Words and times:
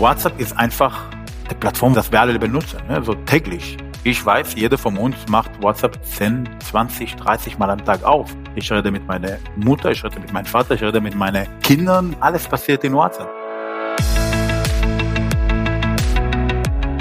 WhatsApp 0.00 0.40
ist 0.40 0.56
einfach 0.56 1.10
die 1.50 1.54
Plattform, 1.54 1.92
das 1.92 2.10
wir 2.10 2.22
alle 2.22 2.38
benutzen, 2.38 2.78
ne? 2.88 3.02
so 3.04 3.12
täglich. 3.12 3.76
Ich 4.02 4.24
weiß, 4.24 4.54
jeder 4.54 4.78
von 4.78 4.96
uns 4.96 5.14
macht 5.28 5.50
WhatsApp 5.62 6.02
10, 6.02 6.48
20, 6.70 7.16
30 7.16 7.58
Mal 7.58 7.68
am 7.68 7.84
Tag 7.84 8.02
auf. 8.02 8.34
Ich 8.54 8.72
rede 8.72 8.90
mit 8.90 9.06
meiner 9.06 9.36
Mutter, 9.56 9.90
ich 9.90 10.02
rede 10.02 10.18
mit 10.18 10.32
meinem 10.32 10.46
Vater, 10.46 10.74
ich 10.74 10.82
rede 10.82 11.02
mit 11.02 11.14
meinen 11.14 11.46
Kindern. 11.62 12.16
Alles 12.18 12.48
passiert 12.48 12.82
in 12.82 12.94
WhatsApp. 12.94 13.28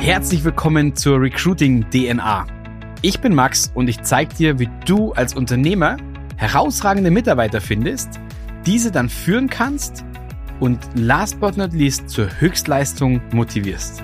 Herzlich 0.02 0.44
willkommen 0.44 0.94
zur 0.94 1.22
Recruiting 1.22 1.90
DNA. 1.92 2.48
Ich 3.02 3.22
bin 3.22 3.34
Max 3.34 3.72
und 3.76 3.88
ich 3.88 4.02
zeige 4.02 4.36
dir, 4.36 4.60
wie 4.60 4.68
du 4.86 5.14
als 5.14 5.34
Unternehmer 5.34 5.96
herausragende 6.36 7.12
Mitarbeiter 7.12 7.62
findest, 7.62 8.20
diese 8.66 8.92
dann 8.92 9.08
führen 9.08 9.50
kannst 9.50 10.04
und 10.60 10.80
last 10.96 11.40
but 11.40 11.58
not 11.58 11.74
least 11.74 12.10
zur 12.10 12.28
Höchstleistung 12.40 13.22
motivierst. 13.32 14.04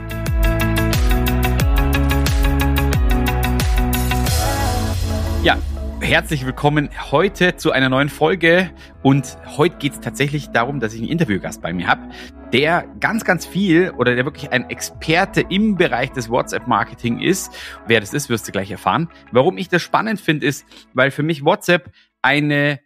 Ja, 5.43 5.57
herzlich 5.99 6.45
willkommen 6.45 6.89
heute 7.11 7.55
zu 7.55 7.71
einer 7.71 7.89
neuen 7.89 8.09
Folge 8.09 8.71
und 9.03 9.37
heute 9.57 9.75
geht 9.77 9.93
es 9.93 9.99
tatsächlich 9.99 10.49
darum, 10.49 10.79
dass 10.79 10.93
ich 10.93 11.01
einen 11.01 11.09
Interviewgast 11.09 11.61
bei 11.61 11.73
mir 11.73 11.87
habe, 11.87 12.09
der 12.53 12.85
ganz, 12.99 13.25
ganz 13.25 13.45
viel 13.45 13.91
oder 13.91 14.15
der 14.15 14.25
wirklich 14.25 14.51
ein 14.51 14.69
Experte 14.69 15.43
im 15.49 15.75
Bereich 15.75 16.11
des 16.11 16.29
WhatsApp-Marketing 16.29 17.19
ist. 17.19 17.51
Wer 17.85 17.99
das 17.99 18.13
ist, 18.13 18.29
wirst 18.29 18.47
du 18.47 18.51
gleich 18.51 18.71
erfahren. 18.71 19.09
Warum 19.31 19.57
ich 19.57 19.69
das 19.69 19.81
spannend 19.81 20.19
finde, 20.19 20.47
ist, 20.47 20.65
weil 20.93 21.11
für 21.11 21.23
mich 21.23 21.43
WhatsApp 21.43 21.91
eine 22.21 22.79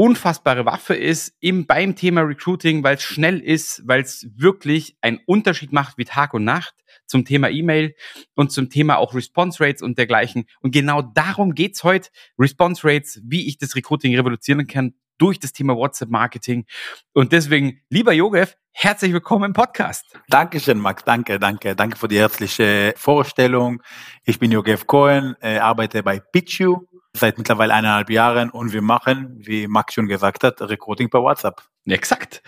unfassbare 0.00 0.64
Waffe 0.64 0.94
ist 0.94 1.36
im, 1.40 1.66
beim 1.66 1.94
Thema 1.94 2.22
Recruiting, 2.22 2.82
weil 2.82 2.96
es 2.96 3.02
schnell 3.02 3.38
ist, 3.38 3.82
weil 3.86 4.00
es 4.00 4.26
wirklich 4.34 4.96
einen 5.02 5.20
Unterschied 5.26 5.74
macht 5.74 5.98
wie 5.98 6.06
Tag 6.06 6.32
und 6.32 6.42
Nacht 6.44 6.74
zum 7.04 7.26
Thema 7.26 7.50
E-Mail 7.50 7.94
und 8.34 8.50
zum 8.50 8.70
Thema 8.70 8.96
auch 8.96 9.14
Response 9.14 9.62
Rates 9.62 9.82
und 9.82 9.98
dergleichen. 9.98 10.46
Und 10.62 10.70
genau 10.70 11.02
darum 11.02 11.54
geht's 11.54 11.84
heute. 11.84 12.08
Response 12.38 12.82
Rates, 12.82 13.20
wie 13.24 13.46
ich 13.46 13.58
das 13.58 13.76
Recruiting 13.76 14.16
revolutionieren 14.16 14.66
kann 14.66 14.94
durch 15.18 15.38
das 15.38 15.52
Thema 15.52 15.76
WhatsApp-Marketing. 15.76 16.64
Und 17.12 17.32
deswegen, 17.32 17.82
lieber 17.90 18.14
Jogef, 18.14 18.56
herzlich 18.72 19.12
willkommen 19.12 19.44
im 19.44 19.52
Podcast. 19.52 20.18
Dankeschön, 20.28 20.78
Max. 20.78 21.04
Danke, 21.04 21.38
danke. 21.38 21.76
Danke 21.76 21.98
für 21.98 22.08
die 22.08 22.18
herzliche 22.18 22.94
Vorstellung. 22.96 23.82
Ich 24.24 24.38
bin 24.38 24.50
Jogef 24.50 24.86
Cohen, 24.86 25.36
äh, 25.42 25.58
arbeite 25.58 26.02
bei 26.02 26.20
Pitchu 26.20 26.86
seit 27.16 27.38
mittlerweile 27.38 27.74
eineinhalb 27.74 28.10
Jahren 28.10 28.50
und 28.50 28.72
wir 28.72 28.82
machen, 28.82 29.36
wie 29.38 29.66
Max 29.66 29.94
schon 29.94 30.06
gesagt 30.06 30.44
hat, 30.44 30.60
Recruiting 30.60 31.10
per 31.10 31.22
WhatsApp. 31.22 31.62
Exakt. 31.86 32.42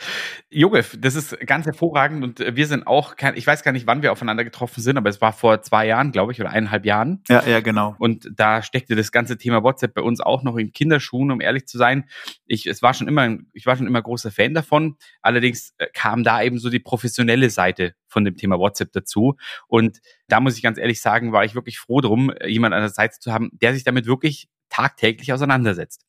Jogef, 0.50 0.96
das 1.00 1.14
ist 1.14 1.38
ganz 1.46 1.64
hervorragend 1.64 2.22
und 2.22 2.38
wir 2.54 2.66
sind 2.66 2.86
auch, 2.86 3.14
ich 3.34 3.46
weiß 3.46 3.62
gar 3.62 3.72
nicht, 3.72 3.86
wann 3.86 4.02
wir 4.02 4.12
aufeinander 4.12 4.44
getroffen 4.44 4.82
sind, 4.82 4.98
aber 4.98 5.08
es 5.08 5.22
war 5.22 5.32
vor 5.32 5.62
zwei 5.62 5.86
Jahren, 5.86 6.12
glaube 6.12 6.32
ich, 6.32 6.40
oder 6.40 6.50
eineinhalb 6.50 6.84
Jahren. 6.84 7.22
Ja, 7.28 7.42
ja, 7.46 7.60
genau. 7.60 7.96
Und 7.98 8.28
da 8.34 8.62
steckte 8.62 8.94
das 8.94 9.10
ganze 9.10 9.38
Thema 9.38 9.62
WhatsApp 9.62 9.94
bei 9.94 10.02
uns 10.02 10.20
auch 10.20 10.42
noch 10.42 10.56
in 10.56 10.72
Kinderschuhen, 10.72 11.30
um 11.30 11.40
ehrlich 11.40 11.66
zu 11.66 11.78
sein. 11.78 12.04
Ich, 12.46 12.66
es 12.66 12.82
war 12.82 12.92
schon 12.92 13.08
immer, 13.08 13.38
ich 13.54 13.64
war 13.64 13.76
schon 13.76 13.86
immer 13.86 14.02
großer 14.02 14.30
Fan 14.30 14.52
davon. 14.52 14.96
Allerdings 15.22 15.72
äh, 15.78 15.86
kam 15.94 16.24
da 16.24 16.42
eben 16.42 16.58
so 16.58 16.68
die 16.68 16.80
professionelle 16.80 17.48
Seite 17.48 17.94
von 18.08 18.24
dem 18.24 18.36
Thema 18.36 18.58
WhatsApp 18.58 18.92
dazu. 18.92 19.36
Und 19.66 20.00
da 20.28 20.40
muss 20.40 20.56
ich 20.56 20.62
ganz 20.62 20.76
ehrlich 20.76 21.00
sagen, 21.00 21.32
war 21.32 21.44
ich 21.44 21.54
wirklich 21.54 21.78
froh 21.78 22.02
drum, 22.02 22.32
jemand 22.44 22.74
an 22.74 22.82
der 22.82 22.90
Seite 22.90 23.18
zu 23.18 23.32
haben, 23.32 23.50
der 23.52 23.72
sich 23.72 23.84
damit 23.84 24.06
wirklich 24.06 24.48
tagtäglich 24.72 25.32
auseinandersetzt. 25.32 26.04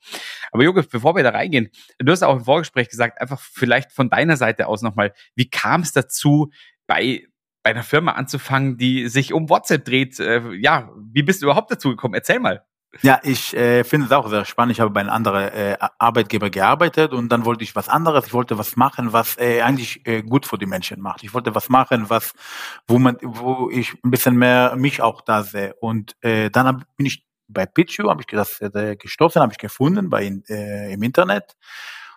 Aber 0.52 0.64
Jogef, 0.64 0.90
bevor 0.90 1.16
wir 1.16 1.24
da 1.24 1.32
reingehen, 1.32 1.70
du 2.00 2.12
hast 2.12 2.24
auch 2.24 2.38
im 2.38 2.46
Vorgespräch 2.46 2.90
gesagt, 2.90 3.20
einfach 3.22 3.40
vielleicht 3.40 3.92
von 3.92 4.10
deiner 4.10 4.38
Seite 4.38 4.68
aus 4.68 4.82
nochmal, 4.82 5.14
wie 5.36 5.50
kam 5.50 5.82
es 5.82 5.92
dazu, 5.92 6.52
bei 6.88 7.28
bei 7.64 7.70
einer 7.70 7.84
Firma 7.84 8.12
anzufangen, 8.12 8.78
die 8.78 9.08
sich 9.08 9.32
um 9.32 9.50
WhatsApp 9.50 9.86
dreht. 9.86 10.20
Äh, 10.20 10.54
ja, 10.56 10.92
wie 10.98 11.24
bist 11.24 11.42
du 11.42 11.46
überhaupt 11.46 11.72
dazu 11.72 11.90
gekommen? 11.90 12.14
Erzähl 12.14 12.40
mal. 12.40 12.66
Ja, 13.02 13.20
ich 13.24 13.56
äh, 13.56 13.84
finde 13.84 14.06
es 14.06 14.12
auch 14.12 14.28
sehr 14.30 14.46
spannend. 14.46 14.74
Ich 14.74 14.80
habe 14.80 14.92
bei 14.92 15.00
einem 15.00 15.10
anderen 15.10 15.46
äh, 15.52 15.78
Arbeitgeber 15.98 16.52
gearbeitet 16.52 17.12
und 17.12 17.30
dann 17.30 17.44
wollte 17.44 17.64
ich 17.64 17.76
was 17.76 17.90
anderes. 17.90 18.28
Ich 18.28 18.34
wollte 18.34 18.58
was 18.60 18.76
machen, 18.76 19.14
was 19.14 19.38
äh, 19.40 19.62
eigentlich 19.62 20.06
äh, 20.06 20.22
gut 20.22 20.46
für 20.46 20.60
die 20.60 20.68
Menschen 20.68 21.02
macht. 21.02 21.24
Ich 21.24 21.34
wollte 21.34 21.56
was 21.56 21.70
machen, 21.70 22.10
was 22.10 22.34
wo 22.88 23.00
man, 23.00 23.18
wo 23.22 23.70
ich 23.72 23.96
ein 24.04 24.12
bisschen 24.12 24.36
mehr 24.36 24.76
mich 24.76 25.02
auch 25.02 25.22
da 25.22 25.42
sehe. 25.42 25.74
Und 25.80 26.16
äh, 26.22 26.52
dann 26.52 26.86
bin 26.96 27.08
ich 27.08 27.26
bei 27.54 27.66
Pitchu 27.66 28.10
habe 28.10 28.22
ich 28.22 28.28
das 28.28 28.62
äh, 28.62 28.96
gestoßen, 28.96 29.42
habe 29.42 29.54
ich 29.54 29.58
gefunden 29.58 30.10
bei 30.10 30.26
äh, 30.50 30.94
im 30.94 31.04
Internet. 31.04 31.56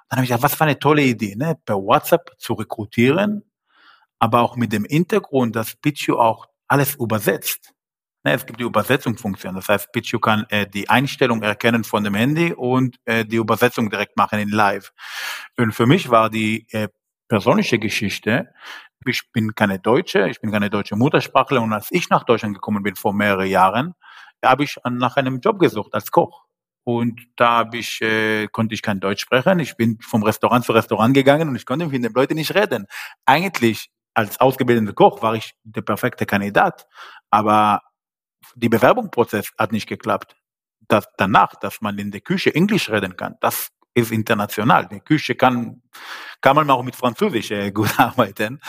Dann 0.08 0.18
habe 0.18 0.24
ich 0.24 0.30
gedacht, 0.30 0.44
was 0.44 0.54
für 0.54 0.64
eine 0.64 0.78
tolle 0.78 1.02
Idee, 1.02 1.34
ne? 1.36 1.58
per 1.64 1.76
WhatsApp 1.76 2.32
zu 2.38 2.54
rekrutieren, 2.54 3.42
aber 4.18 4.40
auch 4.40 4.56
mit 4.56 4.72
dem 4.72 4.84
Hintergrund, 4.84 5.56
dass 5.56 5.76
Pitchu 5.76 6.18
auch 6.18 6.46
alles 6.68 6.94
übersetzt. 6.94 7.72
Ne, 8.24 8.32
es 8.32 8.44
gibt 8.44 8.58
die 8.58 8.64
Übersetzungsfunktion, 8.64 9.54
das 9.54 9.68
heißt, 9.68 9.92
Pitchu 9.92 10.18
kann 10.18 10.46
äh, 10.48 10.66
die 10.66 10.88
Einstellung 10.88 11.42
erkennen 11.42 11.84
von 11.84 12.02
dem 12.02 12.14
Handy 12.14 12.52
und 12.52 12.96
äh, 13.04 13.24
die 13.24 13.36
Übersetzung 13.36 13.88
direkt 13.88 14.16
machen 14.16 14.40
in 14.40 14.48
Live. 14.48 14.92
Und 15.56 15.72
für 15.72 15.86
mich 15.86 16.10
war 16.10 16.28
die 16.28 16.66
äh, 16.72 16.88
persönliche 17.28 17.78
Geschichte, 17.78 18.52
ich 19.04 19.30
bin 19.32 19.54
keine 19.54 19.78
Deutsche, 19.78 20.28
ich 20.28 20.40
bin 20.40 20.50
keine 20.50 20.70
deutsche 20.70 20.96
Muttersprachler 20.96 21.62
und 21.62 21.72
als 21.72 21.88
ich 21.90 22.10
nach 22.10 22.24
Deutschland 22.24 22.54
gekommen 22.54 22.82
bin 22.82 22.96
vor 22.96 23.12
mehreren 23.12 23.46
Jahren, 23.46 23.94
habe 24.44 24.64
ich 24.64 24.76
nach 24.88 25.16
einem 25.16 25.40
Job 25.40 25.58
gesucht 25.58 25.94
als 25.94 26.10
Koch. 26.10 26.44
Und 26.84 27.20
da 27.34 27.50
habe 27.58 27.78
ich, 27.78 28.00
äh, 28.00 28.46
konnte 28.46 28.74
ich 28.74 28.82
kein 28.82 29.00
Deutsch 29.00 29.22
sprechen. 29.22 29.58
Ich 29.58 29.76
bin 29.76 29.98
vom 30.00 30.22
Restaurant 30.22 30.64
zu 30.64 30.72
Restaurant 30.72 31.14
gegangen 31.14 31.48
und 31.48 31.56
ich 31.56 31.66
konnte 31.66 31.86
mit 31.86 32.04
den 32.04 32.12
Leuten 32.12 32.34
nicht 32.34 32.54
reden. 32.54 32.86
Eigentlich 33.24 33.90
als 34.14 34.40
ausgebildeter 34.40 34.94
Koch 34.94 35.20
war 35.20 35.34
ich 35.34 35.54
der 35.64 35.82
perfekte 35.82 36.26
Kandidat, 36.26 36.86
aber 37.30 37.82
die 38.54 38.68
Bewerbungsprozess 38.68 39.52
hat 39.58 39.72
nicht 39.72 39.88
geklappt. 39.88 40.36
Das, 40.88 41.06
danach, 41.18 41.56
dass 41.56 41.80
man 41.80 41.98
in 41.98 42.12
der 42.12 42.20
Küche 42.20 42.54
Englisch 42.54 42.88
reden 42.88 43.16
kann, 43.16 43.34
das 43.40 43.70
ist 43.92 44.12
international. 44.12 44.86
Die 44.86 45.00
Küche 45.00 45.34
kann, 45.34 45.82
kann 46.40 46.54
man 46.54 46.70
auch 46.70 46.82
mit 46.82 46.94
Französisch 46.94 47.50
äh, 47.50 47.70
gut 47.72 47.98
arbeiten, 47.98 48.60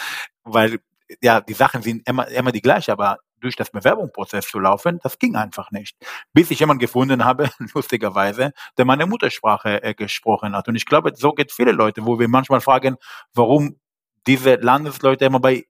weil 0.43 0.79
ja, 1.21 1.39
die 1.39 1.53
Sachen 1.53 1.81
sind 1.81 2.07
immer, 2.07 2.27
immer 2.29 2.51
die 2.51 2.61
gleichen, 2.61 2.91
aber 2.91 3.19
durch 3.39 3.55
das 3.55 3.71
Bewerbungsprozess 3.71 4.47
zu 4.47 4.59
laufen, 4.59 4.99
das 5.03 5.19
ging 5.19 5.35
einfach 5.35 5.71
nicht. 5.71 5.95
Bis 6.33 6.51
ich 6.51 6.59
jemanden 6.59 6.79
gefunden 6.79 7.25
habe, 7.25 7.49
lustigerweise, 7.73 8.53
der 8.77 8.85
meine 8.85 9.05
Muttersprache 9.05 9.83
äh, 9.83 9.93
gesprochen 9.93 10.55
hat. 10.55 10.67
Und 10.67 10.75
ich 10.75 10.85
glaube, 10.85 11.13
so 11.15 11.33
geht 11.33 11.51
viele 11.51 11.71
Leute, 11.71 12.05
wo 12.05 12.19
wir 12.19 12.27
manchmal 12.27 12.61
fragen, 12.61 12.97
warum 13.33 13.79
diese 14.25 14.55
Landesleute 14.55 15.25
immer 15.25 15.39
bei 15.39 15.65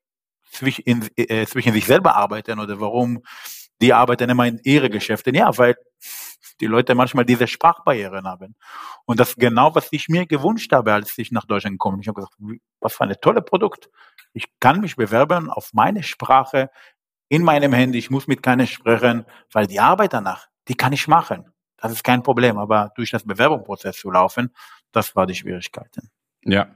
zwischen, 0.52 1.10
äh, 1.16 1.46
zwischen 1.46 1.74
sich 1.74 1.86
selber 1.86 2.16
arbeiten 2.16 2.60
oder 2.60 2.80
warum 2.80 3.22
die 3.82 3.94
arbeiten 3.94 4.30
immer 4.30 4.48
in 4.48 4.60
ihre 4.64 4.90
Geschäfte. 4.90 5.36
Ja, 5.36 5.56
weil 5.58 5.76
die 6.60 6.66
Leute 6.66 6.96
manchmal 6.96 7.26
diese 7.26 7.48
Sprachbarrieren 7.48 8.28
haben. 8.28 8.56
Und 9.06 9.20
das 9.20 9.30
ist 9.30 9.38
genau, 9.38 9.76
was 9.76 9.90
ich 9.92 10.10
mir 10.10 10.26
gewünscht 10.26 10.72
habe, 10.72 10.94
als 10.94 11.18
ich 11.18 11.32
nach 11.32 11.46
Deutschland 11.46 11.76
gekommen 11.76 11.98
bin. 11.98 12.02
Ich 12.02 12.08
habe 12.08 12.22
gesagt, 12.22 12.36
was 12.80 12.94
für 12.94 13.04
ein 13.04 13.16
tolles 13.22 13.46
Produkt. 13.46 13.90
Ich 14.34 14.46
kann 14.60 14.82
mich 14.82 14.96
bewerben 14.96 15.50
auf 15.50 15.74
meine 15.74 16.04
Sprache, 16.04 16.70
in 17.30 17.44
meinem 17.44 17.74
Handy, 17.74 17.98
ich 17.98 18.10
muss 18.10 18.28
mit 18.28 18.42
keiner 18.42 18.66
sprechen, 18.66 19.26
weil 19.52 19.68
die 19.68 19.80
Arbeit 19.80 20.14
danach, 20.14 20.48
die 20.68 20.76
kann 20.76 20.94
ich 20.94 21.08
machen. 21.08 21.52
Das 21.78 21.92
ist 21.92 22.04
kein 22.04 22.24
Problem, 22.24 22.58
aber 22.58 22.92
durch 22.96 23.12
das 23.12 23.24
Bewerbungsprozess 23.24 23.98
zu 23.98 24.10
laufen, 24.10 24.54
das 24.92 25.16
war 25.16 25.28
die 25.28 25.36
Schwierigkeiten. 25.36 26.10
Ja. 26.44 26.76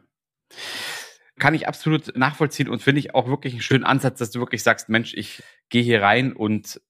Kann 1.39 1.55
ich 1.55 1.67
absolut 1.67 2.15
nachvollziehen 2.15 2.69
und 2.69 2.83
finde 2.83 2.99
ich 2.99 3.15
auch 3.15 3.27
wirklich 3.27 3.53
einen 3.53 3.61
schönen 3.61 3.83
Ansatz, 3.83 4.19
dass 4.19 4.31
du 4.31 4.39
wirklich 4.39 4.61
sagst, 4.61 4.89
Mensch, 4.89 5.13
ich 5.15 5.41
gehe 5.69 5.81
hier 5.81 6.01
rein 6.01 6.33
und 6.33 6.81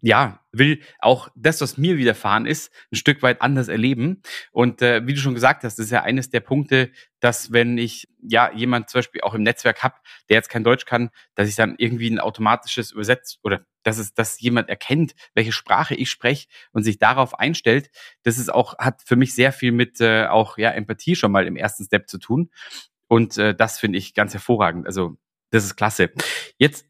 ja, 0.00 0.40
will 0.52 0.80
auch 0.98 1.28
das, 1.34 1.60
was 1.60 1.78
mir 1.78 1.96
widerfahren 1.96 2.46
ist, 2.46 2.72
ein 2.92 2.96
Stück 2.96 3.22
weit 3.22 3.42
anders 3.42 3.68
erleben. 3.68 4.22
Und 4.52 4.82
äh, 4.82 5.06
wie 5.06 5.14
du 5.14 5.20
schon 5.20 5.34
gesagt 5.34 5.64
hast, 5.64 5.78
das 5.78 5.86
ist 5.86 5.92
ja 5.92 6.02
eines 6.02 6.30
der 6.30 6.40
Punkte, 6.40 6.90
dass 7.20 7.52
wenn 7.52 7.78
ich 7.78 8.08
ja 8.20 8.52
jemand 8.52 8.90
zum 8.90 8.98
Beispiel 8.98 9.22
auch 9.22 9.34
im 9.34 9.42
Netzwerk 9.42 9.82
habe, 9.82 9.96
der 10.28 10.36
jetzt 10.36 10.48
kein 10.48 10.64
Deutsch 10.64 10.84
kann, 10.84 11.10
dass 11.34 11.48
ich 11.48 11.56
dann 11.56 11.74
irgendwie 11.78 12.10
ein 12.10 12.20
automatisches 12.20 12.92
Übersetzt 12.92 13.38
oder 13.42 13.66
dass 13.82 13.98
es, 13.98 14.14
dass 14.14 14.40
jemand 14.40 14.68
erkennt, 14.68 15.14
welche 15.34 15.52
Sprache 15.52 15.94
ich 15.94 16.10
spreche 16.10 16.48
und 16.72 16.82
sich 16.82 16.98
darauf 16.98 17.38
einstellt, 17.38 17.90
das 18.22 18.38
ist 18.38 18.52
auch, 18.52 18.78
hat 18.78 19.02
für 19.04 19.16
mich 19.16 19.34
sehr 19.34 19.52
viel 19.52 19.72
mit 19.72 20.00
äh, 20.00 20.26
auch 20.26 20.58
ja 20.58 20.70
Empathie 20.70 21.16
schon 21.16 21.32
mal 21.32 21.46
im 21.46 21.56
ersten 21.56 21.84
Step 21.84 22.08
zu 22.08 22.18
tun. 22.18 22.50
Und 23.08 23.38
äh, 23.38 23.54
das 23.54 23.78
finde 23.78 23.98
ich 23.98 24.14
ganz 24.14 24.34
hervorragend. 24.34 24.86
Also 24.86 25.16
das 25.50 25.64
ist 25.64 25.76
klasse. 25.76 26.10
Jetzt 26.58 26.86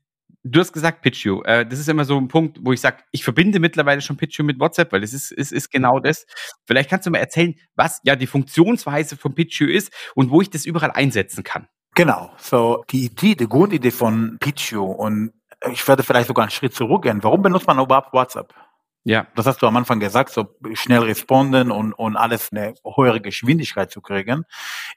Du 0.49 0.61
hast 0.61 0.73
gesagt 0.73 1.03
Pitchu. 1.03 1.43
Äh, 1.43 1.67
das 1.67 1.81
ist 1.81 1.89
immer 1.89 2.05
so 2.05 2.17
ein 2.17 2.29
Punkt, 2.29 2.59
wo 2.63 2.73
ich 2.73 2.81
sage, 2.81 2.99
ich 3.11 3.25
verbinde 3.25 3.59
mittlerweile 3.59 4.01
schon 4.01 4.17
Pitchu 4.17 4.45
mit 4.45 4.61
WhatsApp, 4.61 4.93
weil 4.93 5.03
es 5.03 5.13
ist, 5.13 5.33
es 5.33 5.51
ist 5.51 5.71
genau 5.71 5.99
das. 5.99 6.25
Vielleicht 6.67 6.89
kannst 6.89 7.05
du 7.07 7.11
mal 7.11 7.19
erzählen, 7.19 7.57
was 7.75 8.01
ja 8.05 8.15
die 8.15 8.29
Funktionsweise 8.29 9.17
von 9.17 9.35
Pitchu 9.35 9.65
ist 9.65 9.93
und 10.15 10.31
wo 10.31 10.41
ich 10.41 10.49
das 10.49 10.65
überall 10.65 10.93
einsetzen 10.93 11.43
kann. 11.43 11.67
Genau. 11.97 12.31
So 12.39 12.85
die 12.91 13.07
Idee, 13.07 13.35
die 13.35 13.49
Grundidee 13.49 13.91
von 13.91 14.37
Pitchu 14.39 14.85
und 14.85 15.33
ich 15.73 15.87
werde 15.89 16.05
vielleicht 16.05 16.29
sogar 16.29 16.45
einen 16.45 16.53
Schritt 16.53 16.75
zurückgehen. 16.75 17.25
Warum 17.25 17.43
benutzt 17.43 17.67
man 17.67 17.81
überhaupt 17.81 18.13
WhatsApp? 18.13 18.55
Ja. 19.03 19.27
Das 19.35 19.47
hast 19.47 19.63
du 19.63 19.67
am 19.67 19.77
Anfang 19.77 19.99
gesagt, 19.99 20.31
so 20.31 20.47
schnell 20.75 21.01
responden 21.01 21.73
und, 21.73 21.93
und 21.93 22.17
alles 22.17 22.53
eine 22.53 22.75
höhere 22.97 23.21
Geschwindigkeit 23.21 23.91
zu 23.91 24.01
kriegen. 24.01 24.45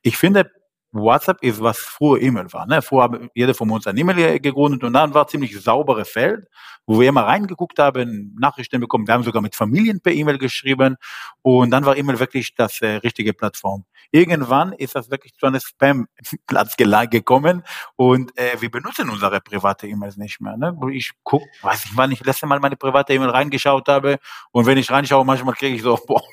Ich 0.04 0.18
finde, 0.18 0.52
WhatsApp 0.92 1.44
ist, 1.44 1.62
was 1.62 1.78
früher 1.78 2.22
E-Mail 2.22 2.52
war. 2.52 2.66
Ne? 2.66 2.82
Früher 2.82 3.04
haben 3.04 3.30
jeder 3.36 3.54
von 3.54 3.70
uns 3.70 3.86
ein 3.88 3.98
E-Mail 3.98 4.40
gegründet 4.40 4.84
und 4.84 4.94
dann 4.94 5.14
war 5.14 5.28
ziemlich 5.28 5.60
saubere 5.62 6.06
Feld, 6.06 6.48
wo 6.88 7.00
wir 7.00 7.10
immer 7.10 7.26
reingeguckt 7.26 7.78
haben, 7.78 8.36
Nachrichten 8.40 8.80
bekommen. 8.82 9.06
Wir 9.06 9.14
haben 9.14 9.24
sogar 9.24 9.42
mit 9.42 9.56
Familien 9.56 10.02
per 10.02 10.14
E-Mail 10.14 10.40
geschrieben 10.40 10.98
und 11.44 11.70
dann 11.72 11.86
war 11.86 11.96
E-Mail 11.96 12.20
wirklich 12.20 12.56
das 12.56 12.82
äh, 12.82 12.96
richtige 12.96 13.34
Plattform. 13.34 13.86
Irgendwann 14.12 14.74
ist 14.74 14.96
das 14.96 15.12
wirklich 15.12 15.36
zu 15.36 15.46
einem 15.46 15.60
Spam-Platz 15.60 16.76
gekommen 16.78 17.64
und 17.96 18.36
äh, 18.38 18.60
wir 18.60 18.72
benutzen 18.72 19.10
unsere 19.10 19.40
private 19.42 19.88
E-Mails 19.88 20.18
nicht 20.18 20.42
mehr. 20.42 20.58
Ne? 20.58 20.76
Ich 20.92 21.12
guck, 21.24 21.44
weiß 21.62 21.86
nicht, 21.86 21.98
wann 21.98 22.12
ich 22.12 22.26
letzte 22.26 22.48
Mal 22.48 22.60
meine 22.60 22.76
private 22.76 23.14
E-Mail 23.14 23.30
reingeschaut 23.30 23.88
habe 23.88 24.18
und 24.52 24.66
wenn 24.66 24.78
ich 24.80 24.90
reinschaue, 24.90 25.24
manchmal 25.24 25.54
kriege 25.54 25.76
ich 25.76 25.84
so, 25.84 26.00
boah, 26.08 26.24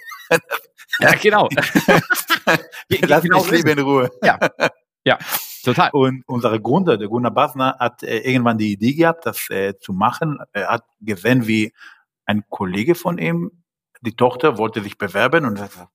ja, 1.01 1.15
genau. 1.15 1.49
Lass 2.89 3.23
genau 3.23 3.43
mich 3.45 3.51
lieber 3.51 3.73
in 3.73 3.79
Ruhe. 3.81 4.11
Ja. 4.23 4.39
Ja, 5.07 5.19
total. 5.63 5.91
Und 5.93 6.25
unser 6.27 6.59
Gründer, 6.59 6.99
der 6.99 7.07
Gunnar 7.07 7.31
Basner, 7.31 7.77
hat 7.79 8.03
äh, 8.03 8.19
irgendwann 8.19 8.59
die 8.59 8.73
Idee 8.73 8.93
gehabt, 8.93 9.25
das 9.25 9.49
äh, 9.51 9.79
zu 9.79 9.93
machen. 9.93 10.41
Er 10.53 10.69
hat 10.69 10.85
gesehen, 11.01 11.47
wie 11.47 11.73
ein 12.25 12.43
Kollege 12.49 12.97
von 12.97 13.17
ihm, 13.19 13.63
die 14.01 14.17
Tochter, 14.17 14.59
wollte 14.59 14.83
sich 14.83 14.99
bewerben 14.99 15.45
und 15.45 15.61
er 15.61 15.69
sagte, 15.69 15.89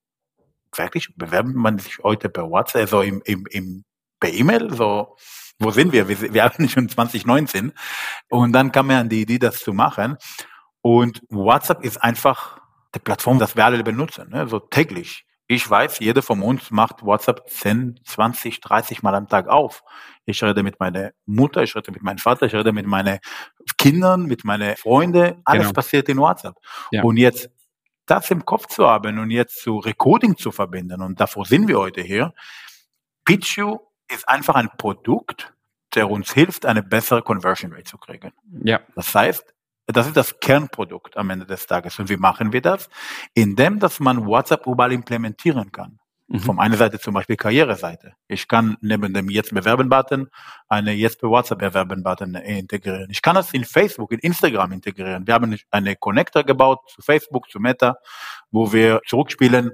wirklich, 0.77 1.13
bewerben 1.17 1.53
man 1.55 1.77
sich 1.77 1.99
heute 1.99 2.29
per 2.29 2.49
WhatsApp, 2.49 2.83
also 2.83 3.01
im, 3.01 3.21
im, 3.25 3.45
im, 3.51 3.83
per 4.21 4.31
E-Mail, 4.31 4.73
so, 4.73 5.17
wo 5.59 5.71
sind 5.71 5.91
wir? 5.91 6.07
Wir, 6.07 6.33
wir 6.33 6.43
haben 6.43 6.69
schon 6.69 6.87
2019. 6.87 7.73
Und 8.29 8.53
dann 8.53 8.71
kam 8.71 8.89
er 8.89 8.99
an 8.99 9.09
die 9.09 9.23
Idee, 9.23 9.39
das 9.39 9.59
zu 9.59 9.73
machen. 9.73 10.15
Und 10.81 11.21
WhatsApp 11.29 11.83
ist 11.83 12.01
einfach 12.01 12.60
die 12.95 12.99
Plattform, 12.99 13.39
das 13.39 13.55
wir 13.55 13.65
alle 13.65 13.83
benutzen, 13.83 14.29
ne? 14.29 14.47
so 14.47 14.59
täglich. 14.59 15.25
Ich 15.47 15.69
weiß, 15.69 15.99
jeder 15.99 16.21
von 16.21 16.41
uns 16.41 16.71
macht 16.71 17.03
WhatsApp 17.03 17.49
10, 17.49 17.99
20, 18.05 18.61
30 18.61 19.03
Mal 19.03 19.15
am 19.15 19.27
Tag 19.27 19.49
auf. 19.49 19.83
Ich 20.25 20.41
rede 20.41 20.63
mit 20.63 20.79
meiner 20.79 21.11
Mutter, 21.25 21.61
ich 21.61 21.75
rede 21.75 21.91
mit 21.91 22.01
meinem 22.03 22.19
Vater, 22.19 22.45
ich 22.45 22.55
rede 22.55 22.71
mit 22.71 22.85
meinen 22.85 23.19
Kindern, 23.77 24.27
mit 24.27 24.45
meinen 24.45 24.77
Freunden. 24.77 25.41
Alles 25.43 25.63
genau. 25.63 25.73
passiert 25.73 26.07
in 26.07 26.19
WhatsApp. 26.19 26.55
Ja. 26.91 27.03
Und 27.03 27.17
jetzt 27.17 27.49
das 28.05 28.31
im 28.31 28.45
Kopf 28.45 28.67
zu 28.67 28.87
haben 28.87 29.19
und 29.19 29.29
jetzt 29.29 29.61
zu 29.61 29.79
Recording 29.79 30.37
zu 30.37 30.51
verbinden, 30.51 31.01
und 31.01 31.19
davor 31.19 31.45
sind 31.45 31.67
wir 31.67 31.79
heute 31.79 32.01
hier, 32.01 32.33
Pitchu 33.25 33.79
ist 34.07 34.27
einfach 34.27 34.55
ein 34.55 34.69
Produkt, 34.77 35.53
der 35.95 36.09
uns 36.09 36.31
hilft, 36.33 36.65
eine 36.65 36.83
bessere 36.83 37.21
Conversion 37.21 37.73
Rate 37.73 37.83
zu 37.83 37.97
kriegen. 37.97 38.31
Ja. 38.63 38.79
Das 38.95 39.13
heißt, 39.13 39.53
das 39.91 40.07
ist 40.07 40.17
das 40.17 40.39
Kernprodukt 40.39 41.17
am 41.17 41.29
Ende 41.29 41.45
des 41.45 41.65
Tages. 41.67 41.97
Und 41.99 42.09
wie 42.09 42.17
machen 42.17 42.53
wir 42.53 42.61
das? 42.61 42.89
Indem, 43.33 43.79
dass 43.79 43.99
man 43.99 44.25
WhatsApp 44.25 44.65
überall 44.67 44.91
implementieren 44.91 45.71
kann. 45.71 45.99
Mhm. 46.27 46.39
Von 46.39 46.59
einer 46.59 46.77
Seite 46.77 46.97
zum 46.99 47.13
Beispiel 47.13 47.35
Karriereseite. 47.35 48.13
Ich 48.27 48.47
kann 48.47 48.77
neben 48.79 49.13
dem 49.13 49.29
Jetzt 49.29 49.53
bewerben-Button 49.53 50.29
eine 50.69 50.93
Jetzt 50.93 51.19
bei 51.19 51.27
WhatsApp 51.27 51.59
bewerben-Button 51.59 52.35
integrieren. 52.35 53.07
Ich 53.09 53.21
kann 53.21 53.35
das 53.35 53.53
in 53.53 53.65
Facebook, 53.65 54.13
in 54.13 54.19
Instagram 54.19 54.71
integrieren. 54.71 55.27
Wir 55.27 55.33
haben 55.33 55.57
eine 55.71 55.95
Connector 55.97 56.43
gebaut 56.43 56.89
zu 56.89 57.01
Facebook, 57.01 57.49
zu 57.49 57.59
Meta, 57.59 57.97
wo 58.49 58.71
wir 58.71 59.01
zurückspielen 59.05 59.71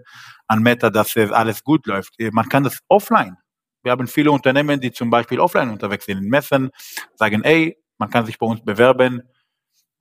an 0.48 0.64
Meta, 0.64 0.90
dass 0.90 1.16
alles 1.16 1.64
gut 1.64 1.86
läuft. 1.86 2.16
Man 2.32 2.50
kann 2.50 2.64
das 2.64 2.80
offline. 2.88 3.38
Wir 3.84 3.92
haben 3.92 4.08
viele 4.08 4.32
Unternehmen, 4.32 4.82
die 4.82 4.92
zum 4.92 5.12
Beispiel 5.12 5.40
offline 5.40 5.70
unterwegs 5.70 6.06
sind, 6.06 6.18
in 6.18 6.30
Messen, 6.30 6.72
sagen, 7.14 7.44
ey, 7.44 7.78
man 8.00 8.10
kann 8.10 8.26
sich 8.26 8.40
bei 8.40 8.48
uns 8.48 8.66
bewerben, 8.66 9.22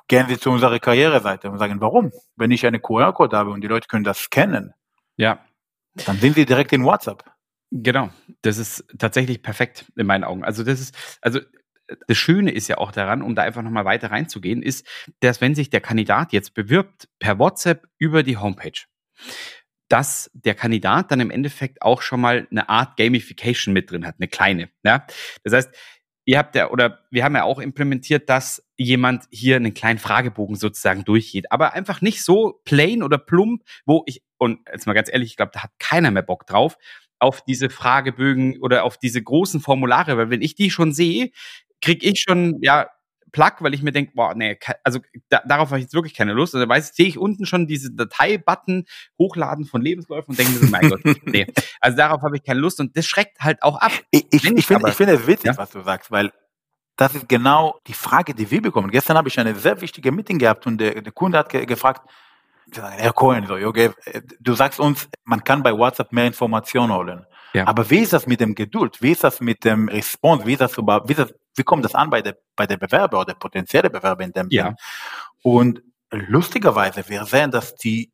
gehen 0.08 0.26
Sie 0.28 0.38
zu 0.38 0.50
unserer 0.50 0.78
Karriereseite 0.78 1.50
und 1.50 1.58
sagen, 1.58 1.80
warum? 1.80 2.12
Wenn 2.36 2.50
ich 2.50 2.64
eine 2.66 2.80
QR-Code 2.80 3.36
habe 3.36 3.50
und 3.50 3.62
die 3.62 3.68
Leute 3.68 3.88
können 3.88 4.04
das 4.04 4.18
scannen, 4.18 4.74
ja. 5.16 5.44
dann 6.06 6.18
sind 6.18 6.34
Sie 6.34 6.46
direkt 6.46 6.72
in 6.72 6.84
WhatsApp. 6.84 7.24
Genau, 7.70 8.10
das 8.42 8.58
ist 8.58 8.84
tatsächlich 8.98 9.42
perfekt 9.42 9.86
in 9.96 10.06
meinen 10.06 10.24
Augen. 10.24 10.44
Also 10.44 10.62
das 10.62 10.80
ist, 10.80 11.18
also 11.20 11.40
das 12.06 12.16
Schöne 12.16 12.50
ist 12.50 12.68
ja 12.68 12.78
auch 12.78 12.92
daran, 12.92 13.22
um 13.22 13.34
da 13.34 13.42
einfach 13.42 13.62
nochmal 13.62 13.84
weiter 13.84 14.10
reinzugehen, 14.10 14.62
ist, 14.62 14.86
dass 15.20 15.40
wenn 15.40 15.54
sich 15.54 15.70
der 15.70 15.80
Kandidat 15.80 16.32
jetzt 16.32 16.54
bewirbt 16.54 17.08
per 17.18 17.38
WhatsApp 17.38 17.86
über 17.98 18.22
die 18.22 18.36
Homepage, 18.36 18.84
dass 19.88 20.30
der 20.34 20.54
Kandidat 20.54 21.10
dann 21.10 21.20
im 21.20 21.30
Endeffekt 21.30 21.82
auch 21.82 22.02
schon 22.02 22.20
mal 22.20 22.46
eine 22.50 22.68
Art 22.68 22.96
Gamification 22.96 23.72
mit 23.72 23.90
drin 23.90 24.06
hat, 24.06 24.16
eine 24.18 24.28
kleine. 24.28 24.70
Ja? 24.84 25.06
Das 25.44 25.52
heißt, 25.52 25.74
ihr 26.24 26.38
habt 26.38 26.54
ja, 26.56 26.70
oder 26.70 27.04
wir 27.10 27.24
haben 27.24 27.36
ja 27.36 27.44
auch 27.44 27.60
implementiert, 27.60 28.28
dass 28.28 28.65
jemand 28.76 29.24
hier 29.30 29.56
einen 29.56 29.74
kleinen 29.74 29.98
Fragebogen 29.98 30.56
sozusagen 30.56 31.04
durchgeht. 31.04 31.50
Aber 31.50 31.72
einfach 31.72 32.00
nicht 32.00 32.22
so 32.22 32.60
plain 32.64 33.02
oder 33.02 33.18
plump, 33.18 33.62
wo 33.84 34.02
ich, 34.06 34.22
und 34.38 34.60
jetzt 34.70 34.86
mal 34.86 34.92
ganz 34.92 35.10
ehrlich, 35.10 35.30
ich 35.30 35.36
glaube, 35.36 35.52
da 35.54 35.62
hat 35.62 35.70
keiner 35.78 36.10
mehr 36.10 36.22
Bock 36.22 36.46
drauf, 36.46 36.76
auf 37.18 37.42
diese 37.42 37.70
Fragebögen 37.70 38.58
oder 38.60 38.84
auf 38.84 38.98
diese 38.98 39.22
großen 39.22 39.60
Formulare, 39.60 40.18
weil 40.18 40.30
wenn 40.30 40.42
ich 40.42 40.54
die 40.54 40.70
schon 40.70 40.92
sehe, 40.92 41.30
krieg 41.80 42.04
ich 42.04 42.20
schon, 42.20 42.58
ja, 42.60 42.88
Plug, 43.32 43.52
weil 43.60 43.74
ich 43.74 43.82
mir 43.82 43.92
denke, 43.92 44.12
boah, 44.14 44.34
nee, 44.34 44.58
also 44.82 45.00
da, 45.28 45.42
darauf 45.46 45.68
habe 45.68 45.78
ich 45.78 45.84
jetzt 45.84 45.94
wirklich 45.94 46.14
keine 46.14 46.32
Lust. 46.32 46.54
Also 46.54 46.66
weiß, 46.66 46.94
sehe 46.94 47.06
ich 47.06 47.18
unten 47.18 47.44
schon 47.44 47.66
diese 47.66 47.92
Datei-Button 47.92 48.86
hochladen 49.18 49.66
von 49.66 49.82
Lebensläufen 49.82 50.30
und 50.30 50.38
denke 50.38 50.52
mir 50.52 50.58
so, 50.60 50.66
mein 50.68 50.88
Gott, 50.88 51.00
nee. 51.24 51.46
Also 51.80 51.98
darauf 51.98 52.22
habe 52.22 52.36
ich 52.36 52.44
keine 52.44 52.60
Lust 52.60 52.80
und 52.80 52.96
das 52.96 53.06
schreckt 53.06 53.40
halt 53.40 53.62
auch 53.62 53.76
ab. 53.76 53.92
Ich, 54.10 54.24
ich, 54.30 54.42
ich 54.44 54.66
finde 54.66 54.88
ich 54.88 54.94
finde 54.94 55.14
es 55.14 55.26
witzig, 55.26 55.46
ja? 55.46 55.58
was 55.58 55.70
du 55.70 55.82
sagst, 55.82 56.10
weil 56.10 56.32
das 56.96 57.14
ist 57.14 57.28
genau 57.28 57.78
die 57.86 57.92
Frage, 57.92 58.34
die 58.34 58.50
wir 58.50 58.62
bekommen. 58.62 58.90
Gestern 58.90 59.16
habe 59.18 59.28
ich 59.28 59.38
eine 59.38 59.54
sehr 59.54 59.80
wichtige 59.80 60.10
Meeting 60.10 60.38
gehabt 60.38 60.66
und 60.66 60.78
der, 60.78 61.02
der 61.02 61.12
Kunde 61.12 61.38
hat 61.38 61.48
ge 61.50 61.66
gefragt, 61.66 62.02
Herr 62.72 63.12
Cohen, 63.12 63.46
so, 63.46 63.54
okay, 63.54 63.90
du 64.40 64.54
sagst 64.54 64.80
uns, 64.80 65.08
man 65.24 65.44
kann 65.44 65.62
bei 65.62 65.72
WhatsApp 65.72 66.10
mehr 66.12 66.26
Informationen 66.26 66.92
holen. 66.92 67.26
Ja. 67.52 67.66
Aber 67.66 67.88
wie 67.90 68.00
ist 68.00 68.12
das 68.12 68.26
mit 68.26 68.40
dem 68.40 68.54
Geduld? 68.54 69.00
Wie 69.00 69.12
ist 69.12 69.22
das 69.22 69.40
mit 69.40 69.64
dem 69.64 69.88
Response? 69.88 70.44
Wie 70.46 70.54
ist 70.54 70.60
das 70.60 70.76
wie, 70.76 71.12
ist 71.12 71.18
das, 71.18 71.34
wie 71.54 71.62
kommt 71.62 71.84
das 71.84 71.94
an 71.94 72.10
bei 72.10 72.22
der, 72.22 72.36
bei 72.56 72.66
der 72.66 72.76
Bewerber 72.76 73.20
oder 73.20 73.34
potenzielle 73.34 73.88
Bewerber 73.88 74.24
in 74.24 74.32
dem 74.32 74.48
ja. 74.50 74.74
Und 75.42 75.80
lustigerweise, 76.10 77.08
wir 77.08 77.24
sehen, 77.24 77.50
dass 77.50 77.74
die, 77.76 78.10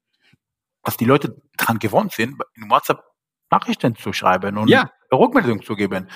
dass 0.82 0.96
die 0.96 1.06
Leute 1.06 1.34
dran 1.56 1.78
gewohnt 1.78 2.12
sind, 2.12 2.36
in 2.54 2.70
WhatsApp 2.70 3.02
Nachrichten 3.50 3.94
zu 3.96 4.12
schreiben 4.12 4.56
und 4.58 4.68
ja. 4.68 4.90
Rückmeldung 5.18 5.62
zu 5.62 5.74
geben. 5.76 6.08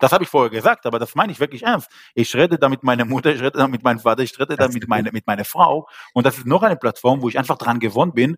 Das 0.00 0.12
habe 0.12 0.24
ich 0.24 0.30
vorher 0.30 0.50
gesagt, 0.50 0.86
aber 0.86 0.98
das 0.98 1.14
meine 1.14 1.32
ich 1.32 1.40
wirklich 1.40 1.62
ernst. 1.62 1.90
Ich 2.14 2.34
rede 2.34 2.58
da 2.58 2.68
mit 2.68 2.82
meiner 2.82 3.04
Mutter, 3.04 3.32
ich 3.34 3.40
rede 3.40 3.58
da 3.58 3.68
mit 3.68 3.82
meinem 3.82 4.00
Vater, 4.00 4.22
ich 4.22 4.38
rede 4.38 4.56
da 4.56 4.68
mit, 4.68 4.88
meine, 4.88 5.10
mit 5.12 5.26
meiner 5.26 5.44
Frau. 5.44 5.88
Und 6.14 6.26
das 6.26 6.38
ist 6.38 6.46
noch 6.46 6.62
eine 6.62 6.76
Plattform, 6.76 7.22
wo 7.22 7.28
ich 7.28 7.38
einfach 7.38 7.58
dran 7.58 7.78
gewohnt 7.80 8.14
bin, 8.14 8.36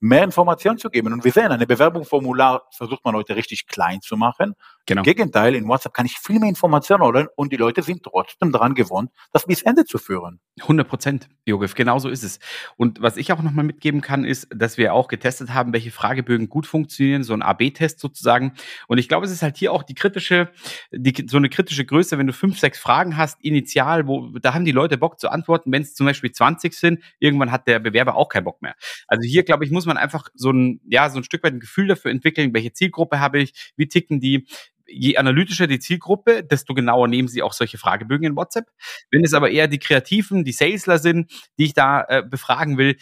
mehr 0.00 0.24
Informationen 0.24 0.78
zu 0.78 0.90
geben. 0.90 1.12
Und 1.12 1.24
wir 1.24 1.32
sehen, 1.32 1.52
eine 1.52 1.66
Bewerbungsformular 1.66 2.62
versucht 2.70 3.04
man 3.04 3.14
heute 3.14 3.36
richtig 3.36 3.66
klein 3.66 4.00
zu 4.00 4.16
machen. 4.16 4.54
Genau. 4.86 5.00
Im 5.00 5.04
Gegenteil, 5.04 5.56
in 5.56 5.66
WhatsApp 5.66 5.94
kann 5.94 6.06
ich 6.06 6.16
viel 6.18 6.38
mehr 6.38 6.48
Informationen 6.48 7.02
holen 7.02 7.26
und 7.34 7.52
die 7.52 7.56
Leute 7.56 7.82
sind 7.82 8.04
trotzdem 8.04 8.52
daran 8.52 8.74
gewohnt, 8.74 9.10
das 9.32 9.44
bis 9.44 9.62
Ende 9.62 9.84
zu 9.84 9.98
führen. 9.98 10.38
100 10.60 10.88
Prozent, 10.88 11.28
Jogif, 11.44 11.74
genau 11.74 11.98
so 11.98 12.08
ist 12.08 12.22
es. 12.22 12.38
Und 12.76 13.02
was 13.02 13.16
ich 13.16 13.32
auch 13.32 13.42
nochmal 13.42 13.64
mitgeben 13.64 14.00
kann, 14.00 14.24
ist, 14.24 14.46
dass 14.54 14.78
wir 14.78 14.94
auch 14.94 15.08
getestet 15.08 15.52
haben, 15.52 15.72
welche 15.72 15.90
Fragebögen 15.90 16.48
gut 16.48 16.66
funktionieren, 16.66 17.24
so 17.24 17.34
ein 17.34 17.42
AB-Test 17.42 17.98
sozusagen. 17.98 18.52
Und 18.86 18.98
ich 18.98 19.08
glaube, 19.08 19.26
es 19.26 19.32
ist 19.32 19.42
halt 19.42 19.56
hier 19.56 19.72
auch 19.72 19.82
die 19.82 19.94
kritische, 19.94 20.50
die, 20.92 21.26
so 21.28 21.36
eine 21.36 21.48
kritische 21.48 21.84
Größe, 21.84 22.16
wenn 22.16 22.28
du 22.28 22.32
fünf, 22.32 22.58
sechs 22.58 22.78
Fragen 22.78 23.16
hast, 23.16 23.42
initial, 23.42 24.06
wo, 24.06 24.28
da 24.38 24.54
haben 24.54 24.64
die 24.64 24.72
Leute 24.72 24.98
Bock 24.98 25.18
zu 25.18 25.28
antworten. 25.30 25.72
Wenn 25.72 25.82
es 25.82 25.94
zum 25.94 26.06
Beispiel 26.06 26.30
20 26.30 26.72
sind, 26.72 27.02
irgendwann 27.18 27.50
hat 27.50 27.66
der 27.66 27.80
Bewerber 27.80 28.14
auch 28.14 28.28
keinen 28.28 28.44
Bock 28.44 28.62
mehr. 28.62 28.76
Also 29.08 29.26
hier, 29.26 29.42
glaube 29.42 29.64
ich, 29.64 29.72
muss 29.72 29.84
man 29.84 29.96
einfach 29.96 30.28
so 30.34 30.50
ein, 30.52 30.80
ja, 30.88 31.10
so 31.10 31.18
ein 31.18 31.24
Stück 31.24 31.42
weit 31.42 31.54
ein 31.54 31.60
Gefühl 31.60 31.88
dafür 31.88 32.12
entwickeln, 32.12 32.54
welche 32.54 32.72
Zielgruppe 32.72 33.18
habe 33.18 33.40
ich, 33.40 33.72
wie 33.76 33.88
ticken 33.88 34.20
die, 34.20 34.46
je 34.86 35.16
analytischer 35.16 35.66
die 35.66 35.78
Zielgruppe, 35.78 36.44
desto 36.44 36.74
genauer 36.74 37.08
nehmen 37.08 37.28
sie 37.28 37.42
auch 37.42 37.52
solche 37.52 37.78
Fragebögen 37.78 38.26
in 38.26 38.36
WhatsApp. 38.36 38.66
Wenn 39.10 39.24
es 39.24 39.34
aber 39.34 39.50
eher 39.50 39.68
die 39.68 39.78
Kreativen, 39.78 40.44
die 40.44 40.52
Salesler 40.52 40.98
sind, 40.98 41.30
die 41.58 41.64
ich 41.64 41.74
da 41.74 42.04
äh, 42.08 42.22
befragen 42.22 42.78
will, 42.78 42.96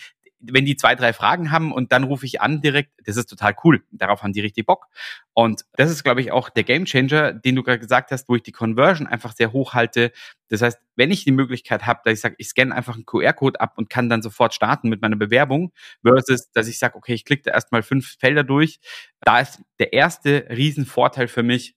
wenn 0.51 0.65
die 0.65 0.77
zwei, 0.77 0.95
drei 0.95 1.13
Fragen 1.13 1.51
haben 1.51 1.73
und 1.73 1.93
dann 1.93 2.05
rufe 2.05 2.27
ich 2.27 2.41
an 2.41 2.61
direkt, 2.61 2.93
das 3.05 3.17
ist 3.17 3.27
total 3.27 3.55
cool. 3.65 3.83
Darauf 3.91 4.23
haben 4.23 4.33
die 4.33 4.41
richtig 4.41 4.67
Bock. 4.67 4.87
Und 5.33 5.65
das 5.73 5.91
ist, 5.91 6.05
glaube 6.05 6.21
ich, 6.21 6.33
auch 6.33 6.49
der 6.49 6.65
Gamechanger, 6.65 7.33
den 7.33 7.57
du 7.57 7.63
gerade 7.63 7.79
gesagt 7.79 8.11
hast, 8.11 8.29
wo 8.29 8.37
ich 8.37 8.43
die 8.43 8.53
Conversion 8.53 9.07
einfach 9.07 9.33
sehr 9.33 9.53
hoch 9.53 9.75
halte. 9.75 10.13
Das 10.49 10.63
heißt, 10.63 10.79
wenn 10.97 11.11
ich 11.11 11.25
die 11.25 11.33
Möglichkeit 11.33 11.87
habe, 11.87 12.01
dass 12.05 12.15
ich 12.15 12.21
sage, 12.21 12.37
ich 12.39 12.49
scanne 12.49 12.75
einfach 12.75 12.95
einen 12.95 13.07
QR-Code 13.07 13.61
ab 13.61 13.75
und 13.77 13.91
kann 13.91 14.09
dann 14.09 14.23
sofort 14.23 14.55
starten 14.55 14.89
mit 14.89 15.03
meiner 15.03 15.17
Bewerbung, 15.17 15.73
versus, 16.03 16.51
dass 16.53 16.69
ich 16.69 16.79
sage, 16.79 16.97
okay, 16.97 17.15
ich 17.15 17.25
klicke 17.25 17.45
da 17.45 17.53
erstmal 17.53 17.83
fünf 17.83 18.17
Felder 18.19 18.45
durch. 18.45 18.79
Da 19.23 19.41
ist 19.41 19.61
der 19.79 19.93
erste 19.93 20.47
Riesenvorteil 20.51 21.29
für 21.29 21.43
mich, 21.43 21.75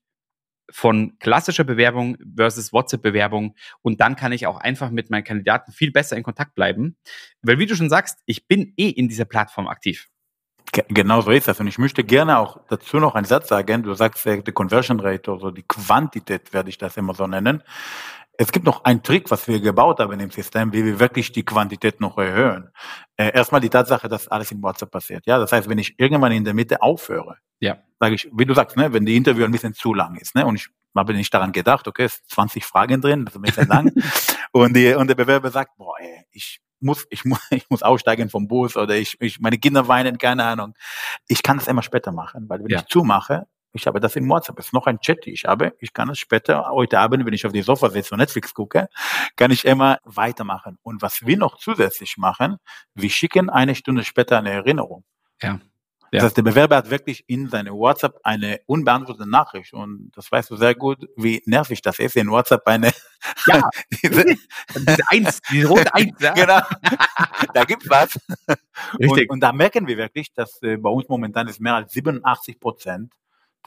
von 0.71 1.17
klassischer 1.19 1.63
Bewerbung 1.63 2.17
versus 2.35 2.73
WhatsApp-Bewerbung 2.73 3.55
und 3.81 4.01
dann 4.01 4.15
kann 4.15 4.31
ich 4.31 4.47
auch 4.47 4.57
einfach 4.57 4.91
mit 4.91 5.09
meinen 5.09 5.23
Kandidaten 5.23 5.71
viel 5.71 5.91
besser 5.91 6.17
in 6.17 6.23
Kontakt 6.23 6.55
bleiben. 6.55 6.97
Weil 7.41 7.59
wie 7.59 7.65
du 7.65 7.75
schon 7.75 7.89
sagst, 7.89 8.19
ich 8.25 8.47
bin 8.47 8.73
eh 8.77 8.89
in 8.89 9.07
dieser 9.07 9.25
Plattform 9.25 9.67
aktiv. 9.67 10.07
Genau 10.89 11.21
so 11.21 11.31
ist 11.31 11.47
das. 11.47 11.59
Und 11.59 11.67
ich 11.67 11.77
möchte 11.77 12.03
gerne 12.03 12.37
auch 12.37 12.59
dazu 12.67 12.99
noch 12.99 13.15
einen 13.15 13.25
Satz 13.25 13.47
sagen. 13.47 13.83
Du 13.83 13.93
sagst, 13.93 14.25
die 14.25 14.51
Conversion 14.51 14.99
Rate 14.99 15.31
oder 15.31 15.51
die 15.51 15.63
Quantität 15.63 16.53
werde 16.53 16.69
ich 16.69 16.77
das 16.77 16.97
immer 16.97 17.13
so 17.13 17.25
nennen. 17.25 17.63
Es 18.37 18.51
gibt 18.51 18.65
noch 18.65 18.83
einen 18.83 19.01
Trick, 19.01 19.31
was 19.31 19.47
wir 19.47 19.59
gebaut 19.59 19.99
haben 19.99 20.19
im 20.19 20.29
System, 20.29 20.71
wie 20.71 20.85
wir 20.85 20.99
wirklich 20.99 21.31
die 21.31 21.43
Quantität 21.43 21.99
noch 21.99 22.17
erhöhen. 22.17 22.69
Äh, 23.15 23.33
erstmal 23.33 23.61
die 23.61 23.69
Tatsache, 23.69 24.07
dass 24.07 24.27
alles 24.27 24.51
in 24.51 24.61
WhatsApp 24.61 24.91
passiert. 24.91 25.25
Ja, 25.25 25.39
das 25.39 25.51
heißt, 25.51 25.67
wenn 25.67 25.79
ich 25.79 25.99
irgendwann 25.99 26.31
in 26.31 26.43
der 26.43 26.53
Mitte 26.53 26.81
aufhöre, 26.81 27.37
ja. 27.59 27.77
sage 27.99 28.13
ich, 28.15 28.29
wie 28.31 28.45
du 28.45 28.53
sagst, 28.53 28.77
ne, 28.77 28.93
wenn 28.93 29.05
die 29.05 29.15
Interview 29.15 29.43
ein 29.43 29.51
bisschen 29.51 29.73
zu 29.73 29.93
lang 29.93 30.15
ist, 30.17 30.35
ne, 30.35 30.45
und 30.45 30.55
ich 30.55 30.69
habe 30.95 31.13
nicht 31.13 31.33
daran 31.33 31.51
gedacht, 31.51 31.87
okay, 31.87 32.03
es 32.05 32.15
sind 32.17 32.29
20 32.29 32.65
Fragen 32.65 33.01
drin, 33.01 33.25
das 33.25 33.33
ist 33.33 33.39
ein 33.39 33.41
bisschen 33.41 33.67
lang, 33.67 33.91
und, 34.51 34.75
die, 34.75 34.93
und 34.93 35.07
der 35.07 35.15
Bewerber 35.15 35.49
sagt, 35.49 35.75
boah, 35.77 35.95
ey, 35.99 36.25
ich 36.31 36.59
muss, 36.79 37.07
ich 37.09 37.25
muss, 37.25 37.39
ich 37.49 37.67
muss 37.69 37.81
aussteigen 37.81 38.29
vom 38.29 38.47
Bus 38.47 38.77
oder 38.77 38.95
ich, 38.95 39.19
ich, 39.19 39.39
meine 39.39 39.57
Kinder 39.57 39.87
weinen, 39.87 40.19
keine 40.19 40.43
Ahnung. 40.43 40.75
Ich 41.27 41.41
kann 41.41 41.57
es 41.57 41.67
immer 41.67 41.81
später 41.81 42.11
machen, 42.11 42.47
weil 42.49 42.59
wenn 42.59 42.69
Ja. 42.69 42.79
ich 42.79 42.85
zumache, 42.85 43.47
ich 43.77 43.87
habe 43.87 43.99
das 43.99 44.15
in 44.15 44.27
WhatsApp, 44.29 44.59
es 44.59 44.67
ist 44.67 44.73
noch 44.73 44.87
ein 44.87 44.99
Chat, 44.99 45.25
die 45.25 45.31
ich 45.31 45.45
habe, 45.45 45.73
ich 45.79 45.93
kann 45.93 46.09
es 46.09 46.19
später, 46.19 46.67
heute 46.69 46.99
Abend, 46.99 47.25
wenn 47.25 47.33
ich 47.33 47.45
auf 47.45 47.53
die 47.53 47.61
Sofa 47.61 47.89
sitze 47.89 48.13
und 48.15 48.19
Netflix 48.19 48.53
gucke, 48.53 48.89
kann 49.35 49.51
ich 49.51 49.65
immer 49.65 49.99
weitermachen. 50.03 50.77
Und 50.83 51.01
was 51.01 51.25
wir 51.25 51.37
noch 51.37 51.57
zusätzlich 51.57 52.17
machen, 52.17 52.57
wir 52.95 53.09
schicken 53.09 53.49
eine 53.49 53.75
Stunde 53.75 54.03
später 54.03 54.37
eine 54.39 54.51
Erinnerung. 54.51 55.03
Ja. 55.41 55.59
Das 56.09 56.21
Ja. 56.21 56.25
heißt, 56.27 56.37
der 56.37 56.43
Bewerber 56.43 56.77
hat 56.77 56.89
wirklich 56.89 57.25
in 57.27 57.49
seine 57.49 57.71
WhatsApp 57.73 58.17
eine 58.23 58.61
unbeantwortete 58.65 59.29
Nachricht 59.29 59.73
und 59.73 60.09
das 60.15 60.31
weißt 60.31 60.49
du 60.49 60.55
sehr 60.55 60.73
gut, 60.73 61.05
wie 61.17 61.43
nervig 61.45 61.81
das 61.81 61.99
ist, 61.99 62.15
in 62.15 62.29
WhatsApp 62.31 62.65
eine, 62.65 62.91
Ja. 63.47 63.69
diese, 63.91 64.23
Diese 64.73 65.03
Eins, 65.09 65.41
diese 65.51 65.67
rote 65.67 65.93
Eins, 65.93 66.13
ja. 66.21 66.31
genau, 66.33 66.61
da 67.53 67.65
gibt's 67.65 67.89
was. 67.89 68.17
Richtig. 68.99 69.29
Und, 69.29 69.35
und 69.35 69.39
da 69.41 69.51
merken 69.51 69.85
wir 69.85 69.97
wirklich, 69.97 70.31
dass 70.33 70.61
äh, 70.63 70.77
bei 70.77 70.89
uns 70.89 71.09
momentan 71.09 71.47
ist 71.49 71.59
mehr 71.59 71.75
als 71.75 71.91
87 71.91 72.57
Prozent 72.59 73.13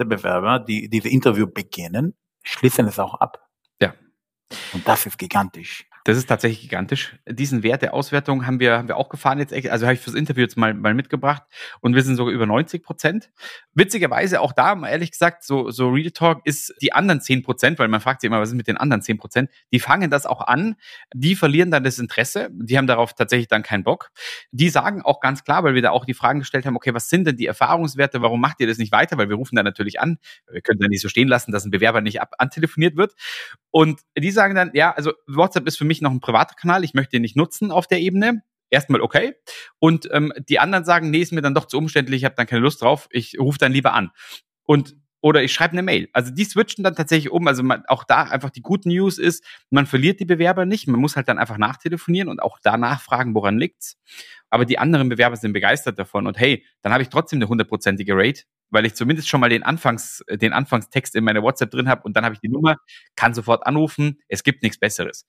der 0.01 0.07
Bewerber, 0.07 0.59
die 0.59 0.89
diese 0.89 1.09
Interview 1.09 1.47
beginnen, 1.47 2.17
schließen 2.43 2.87
es 2.87 2.99
auch 2.99 3.15
ab. 3.15 3.47
Ja. 3.81 3.95
Und 4.73 4.87
das 4.89 5.07
ist 5.07 5.19
gigantisch. 5.19 5.87
Das 6.05 6.17
ist 6.17 6.27
tatsächlich 6.27 6.63
gigantisch. 6.63 7.17
Diesen 7.29 7.63
Wert 7.63 7.83
der 7.83 7.95
Auswertung 7.95 8.47
haben 8.47 8.59
wir, 8.61 8.79
haben 8.79 8.89
wir 8.89 8.97
auch 8.97 9.09
gefahren 9.09 9.39
jetzt, 9.39 9.53
also 9.53 9.87
habe 9.87 9.95
ich 9.95 10.01
fürs 10.01 10.17
Interview 10.17 10.43
jetzt 10.43 10.57
mal, 10.57 10.73
mal 10.73 10.95
mitgebracht 10.95 11.43
und 11.81 11.95
wir 11.95 12.03
sind 12.03 12.17
sogar 12.17 12.33
über 12.33 12.47
90 12.47 12.83
Prozent. 12.83 13.31
Witzigerweise 13.75 14.41
auch 14.41 14.53
da, 14.53 14.81
ehrlich 14.87 15.11
gesagt, 15.11 15.45
so, 15.45 15.71
so 15.71 15.91
Real 15.91 16.11
Talk 16.11 16.41
ist 16.45 16.75
die 16.81 16.93
anderen 16.93 17.21
10 17.21 17.43
Prozent, 17.43 17.79
weil 17.79 17.89
man 17.89 18.01
fragt 18.01 18.23
sich 18.23 18.29
immer, 18.29 18.41
was 18.41 18.51
ist 18.51 18.55
mit 18.55 18.67
den 18.67 18.79
anderen 18.79 19.03
10 19.03 19.19
Prozent? 19.19 19.51
Die 19.73 19.81
fangen 19.81 20.11
das 20.11 20.27
auch 20.27 20.41
an, 20.41 20.77
die 21.15 21.37
verlieren 21.37 21.71
dann 21.71 21.85
das 21.85 21.99
Interesse, 21.99 22.49
die 22.53 22.79
haben 22.79 22.87
darauf 22.87 23.15
tatsächlich 23.15 23.49
dann 23.49 23.63
keinen 23.63 23.85
Bock. 23.85 24.11
Die 24.53 24.71
sagen 24.71 25.03
auch 25.03 25.21
ganz 25.21 25.45
klar, 25.45 25.65
weil 25.65 25.75
wir 25.75 25.83
da 25.83 25.91
auch 25.91 26.05
die 26.05 26.15
Fragen 26.15 26.39
gestellt 26.39 26.65
haben, 26.65 26.77
okay, 26.77 26.95
was 26.95 27.09
sind 27.09 27.27
denn 27.27 27.37
die 27.37 27.47
Erfahrungswerte, 27.47 28.23
warum 28.23 28.41
macht 28.41 28.61
ihr 28.61 28.67
das 28.67 28.79
nicht 28.79 28.93
weiter? 28.93 29.19
Weil 29.19 29.29
wir 29.29 29.37
rufen 29.37 29.57
da 29.57 29.63
natürlich 29.63 30.01
an, 30.01 30.19
wir 30.51 30.63
können 30.63 30.81
da 30.81 30.89
nicht 30.89 31.03
so 31.03 31.09
stehen 31.09 31.29
lassen, 31.29 31.53
dass 31.53 31.65
ein 31.65 31.71
Bewerber 31.71 32.01
nicht 32.01 32.21
ab 32.23 32.35
antelefoniert 32.39 32.97
wird. 32.97 33.15
Und 33.71 34.01
die 34.17 34.31
sagen 34.31 34.55
dann, 34.55 34.71
ja, 34.75 34.93
also 34.93 35.13
WhatsApp 35.27 35.67
ist 35.67 35.77
für 35.77 35.85
mich 35.85 35.90
noch 36.01 36.13
ein 36.13 36.21
privater 36.21 36.55
Kanal, 36.55 36.85
ich 36.85 36.95
möchte 36.95 37.17
ihn 37.17 37.23
nicht 37.23 37.37
nutzen 37.37 37.73
auf 37.73 37.87
der 37.87 38.01
Ebene. 38.01 38.43
Erstmal 38.71 39.01
okay. 39.01 39.35
Und 39.81 40.09
ähm, 40.13 40.33
die 40.49 40.61
anderen 40.61 40.85
sagen, 40.85 41.11
nee, 41.11 41.19
ist 41.19 41.33
mir 41.33 41.43
dann 41.43 41.55
doch 41.55 41.67
zu 41.67 41.77
umständlich, 41.77 42.23
ich 42.23 42.25
habe 42.25 42.37
dann 42.37 42.47
keine 42.47 42.63
Lust 42.63 42.83
drauf, 42.83 43.09
ich 43.11 43.37
rufe 43.39 43.59
dann 43.59 43.73
lieber 43.73 43.95
an. 43.95 44.11
Und 44.63 44.95
oder 45.23 45.43
ich 45.43 45.53
schreibe 45.53 45.73
eine 45.73 45.83
Mail. 45.83 46.09
Also 46.13 46.33
die 46.33 46.45
switchen 46.45 46.83
dann 46.83 46.95
tatsächlich 46.95 47.31
um. 47.31 47.47
Also 47.47 47.63
man, 47.63 47.85
auch 47.89 48.05
da 48.05 48.23
einfach 48.23 48.51
die 48.51 48.63
gute 48.63 48.89
News 48.89 49.19
ist, 49.19 49.45
man 49.69 49.87
verliert 49.87 50.21
die 50.21 50.25
Bewerber 50.25 50.65
nicht. 50.65 50.89
Man 50.89 51.01
muss 51.01 51.17
halt 51.17 51.29
dann 51.29 51.39
einfach 51.39 51.59
nachtelefonieren 51.59 52.29
und 52.29 52.41
auch 52.41 52.59
da 52.63 52.77
nachfragen, 52.77 53.35
woran 53.35 53.59
liegt's. 53.59 53.99
Aber 54.49 54.65
die 54.65 54.79
anderen 54.79 55.09
Bewerber 55.09 55.37
sind 55.37 55.53
begeistert 55.53 55.99
davon. 55.99 56.27
Und 56.27 56.39
hey, 56.39 56.65
dann 56.83 56.93
habe 56.93 57.03
ich 57.03 57.11
trotzdem 57.11 57.39
eine 57.39 57.49
hundertprozentige 57.49 58.15
Rate, 58.17 58.45
weil 58.71 58.87
ich 58.87 58.95
zumindest 58.95 59.29
schon 59.29 59.41
mal 59.41 59.51
den 59.51 59.63
Anfangs, 59.63 60.23
äh, 60.27 60.39
den 60.39 60.53
Anfangstext 60.53 61.15
in 61.15 61.25
meiner 61.25 61.43
WhatsApp 61.43 61.71
drin 61.71 61.89
habe 61.89 62.03
und 62.03 62.17
dann 62.17 62.25
habe 62.25 62.35
ich 62.35 62.41
die 62.41 62.49
Nummer, 62.49 62.77
kann 63.15 63.35
sofort 63.35 63.67
anrufen. 63.67 64.21
Es 64.29 64.43
gibt 64.43 64.63
nichts 64.63 64.79
Besseres. 64.79 65.27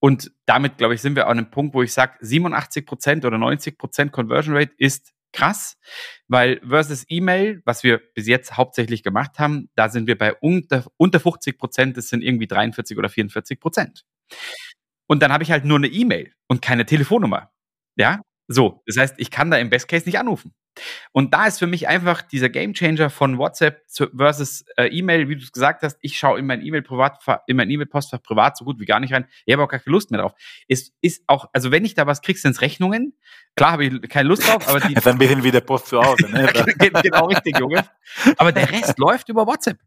Und 0.00 0.32
damit, 0.46 0.78
glaube 0.78 0.94
ich, 0.94 1.02
sind 1.02 1.14
wir 1.14 1.26
an 1.26 1.38
einem 1.38 1.50
Punkt, 1.50 1.74
wo 1.74 1.82
ich 1.82 1.92
sage, 1.92 2.16
87 2.20 2.86
Prozent 2.86 3.24
oder 3.24 3.38
90 3.38 3.78
Prozent 3.78 4.12
Conversion 4.12 4.56
Rate 4.56 4.72
ist 4.78 5.12
krass, 5.32 5.78
weil 6.26 6.60
versus 6.66 7.04
E-Mail, 7.08 7.62
was 7.64 7.84
wir 7.84 8.00
bis 8.14 8.26
jetzt 8.26 8.56
hauptsächlich 8.56 9.02
gemacht 9.02 9.38
haben, 9.38 9.70
da 9.76 9.88
sind 9.88 10.06
wir 10.06 10.18
bei 10.18 10.34
unter, 10.34 10.86
unter 10.96 11.20
50 11.20 11.58
Prozent, 11.58 11.96
das 11.96 12.08
sind 12.08 12.22
irgendwie 12.22 12.46
43 12.46 12.98
oder 12.98 13.08
44 13.08 13.60
Prozent. 13.60 14.04
Und 15.06 15.22
dann 15.22 15.32
habe 15.32 15.44
ich 15.44 15.50
halt 15.50 15.64
nur 15.64 15.78
eine 15.78 15.88
E-Mail 15.88 16.32
und 16.48 16.62
keine 16.62 16.86
Telefonnummer. 16.86 17.52
Ja, 17.96 18.22
so. 18.48 18.82
Das 18.86 18.96
heißt, 18.96 19.14
ich 19.18 19.30
kann 19.30 19.50
da 19.50 19.58
im 19.58 19.70
Best 19.70 19.88
Case 19.88 20.06
nicht 20.06 20.18
anrufen. 20.18 20.54
Und 21.12 21.34
da 21.34 21.46
ist 21.46 21.58
für 21.58 21.66
mich 21.66 21.88
einfach 21.88 22.22
dieser 22.22 22.48
Gamechanger 22.48 23.10
von 23.10 23.38
WhatsApp 23.38 23.82
versus 24.16 24.64
äh, 24.76 24.86
E-Mail, 24.86 25.28
wie 25.28 25.36
du 25.36 25.42
es 25.42 25.52
gesagt 25.52 25.82
hast. 25.82 25.98
Ich 26.00 26.18
schaue 26.18 26.38
in 26.38 26.46
mein 26.46 26.62
E-Mail 26.62 26.82
privat, 26.82 27.18
in 27.46 27.56
mein 27.56 27.70
E-Mail-Postfach 27.70 28.22
privat 28.22 28.56
so 28.56 28.64
gut 28.64 28.80
wie 28.80 28.84
gar 28.84 29.00
nicht 29.00 29.12
rein. 29.12 29.26
Ich 29.44 29.52
habe 29.52 29.62
auch 29.62 29.68
gar 29.68 29.80
keine 29.80 29.92
Lust 29.92 30.10
mehr 30.10 30.20
drauf. 30.20 30.32
Es 30.68 30.92
ist 31.00 31.24
auch, 31.26 31.48
also 31.52 31.70
wenn 31.70 31.84
ich 31.84 31.94
da 31.94 32.06
was 32.06 32.22
kriegst, 32.22 32.42
sind's 32.42 32.60
Rechnungen. 32.60 33.14
Klar 33.56 33.72
habe 33.72 33.84
ich 33.84 34.08
keine 34.08 34.28
Lust 34.28 34.46
drauf, 34.46 34.68
aber 34.68 34.80
die, 34.88 34.94
Das 34.94 35.06
ist 35.06 35.12
ein 35.12 35.18
bisschen 35.18 35.42
wie 35.42 35.50
der 35.50 35.60
Post 35.60 35.86
zu 35.88 36.00
Hause. 36.00 36.30
Ne? 36.30 36.48
Genau 37.02 37.26
richtig, 37.26 37.58
Junge. 37.58 37.84
Aber 38.36 38.52
der 38.52 38.70
Rest 38.70 38.98
läuft 38.98 39.28
über 39.28 39.46
WhatsApp. 39.46 39.78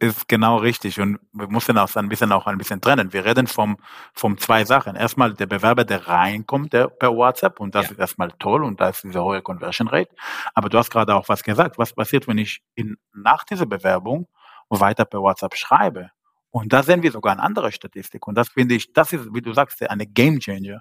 Ist 0.00 0.26
genau 0.28 0.56
richtig. 0.56 0.98
Und 0.98 1.20
wir 1.32 1.46
müssen 1.48 1.76
auch 1.78 1.94
ein 1.94 2.08
bisschen 2.08 2.32
auch 2.32 2.46
ein 2.46 2.58
bisschen 2.58 2.80
trennen. 2.80 3.12
Wir 3.12 3.24
reden 3.24 3.46
vom, 3.46 3.76
vom 4.14 4.38
zwei 4.38 4.64
Sachen. 4.64 4.96
Erstmal 4.96 5.34
der 5.34 5.46
Bewerber, 5.46 5.84
der 5.84 6.08
reinkommt 6.08 6.72
der, 6.72 6.88
per 6.88 7.14
WhatsApp 7.14 7.60
und 7.60 7.74
das 7.74 7.86
Ja. 7.86 7.92
ist 7.92 7.98
erstmal 7.98 8.30
toll 8.38 8.64
und 8.64 8.80
da 8.80 8.88
ist 8.88 9.04
diese 9.04 9.22
hohe 9.22 9.42
Conversion 9.42 9.88
Rate. 9.88 10.10
Aber 10.54 10.68
du 10.70 10.78
hast 10.78 10.90
gerade 10.90 11.14
auch 11.14 11.28
was 11.28 11.42
gesagt. 11.42 11.78
Was 11.78 11.92
passiert, 11.92 12.26
wenn 12.26 12.38
ich 12.38 12.62
in, 12.74 12.96
nach 13.12 13.44
dieser 13.44 13.66
Bewerbung 13.66 14.26
weiter 14.70 15.04
per 15.04 15.20
WhatsApp 15.20 15.54
schreibe? 15.54 16.10
Und 16.50 16.72
da 16.72 16.82
sehen 16.82 17.02
wir 17.02 17.12
sogar 17.12 17.32
eine 17.34 17.42
andere 17.42 17.70
Statistik. 17.70 18.26
Und 18.26 18.34
das 18.36 18.48
finde 18.48 18.74
ich, 18.74 18.92
das 18.92 19.12
ist, 19.12 19.32
wie 19.32 19.42
du 19.42 19.52
sagst, 19.52 19.80
eine 19.88 20.06
Game 20.06 20.40
Changer. 20.40 20.80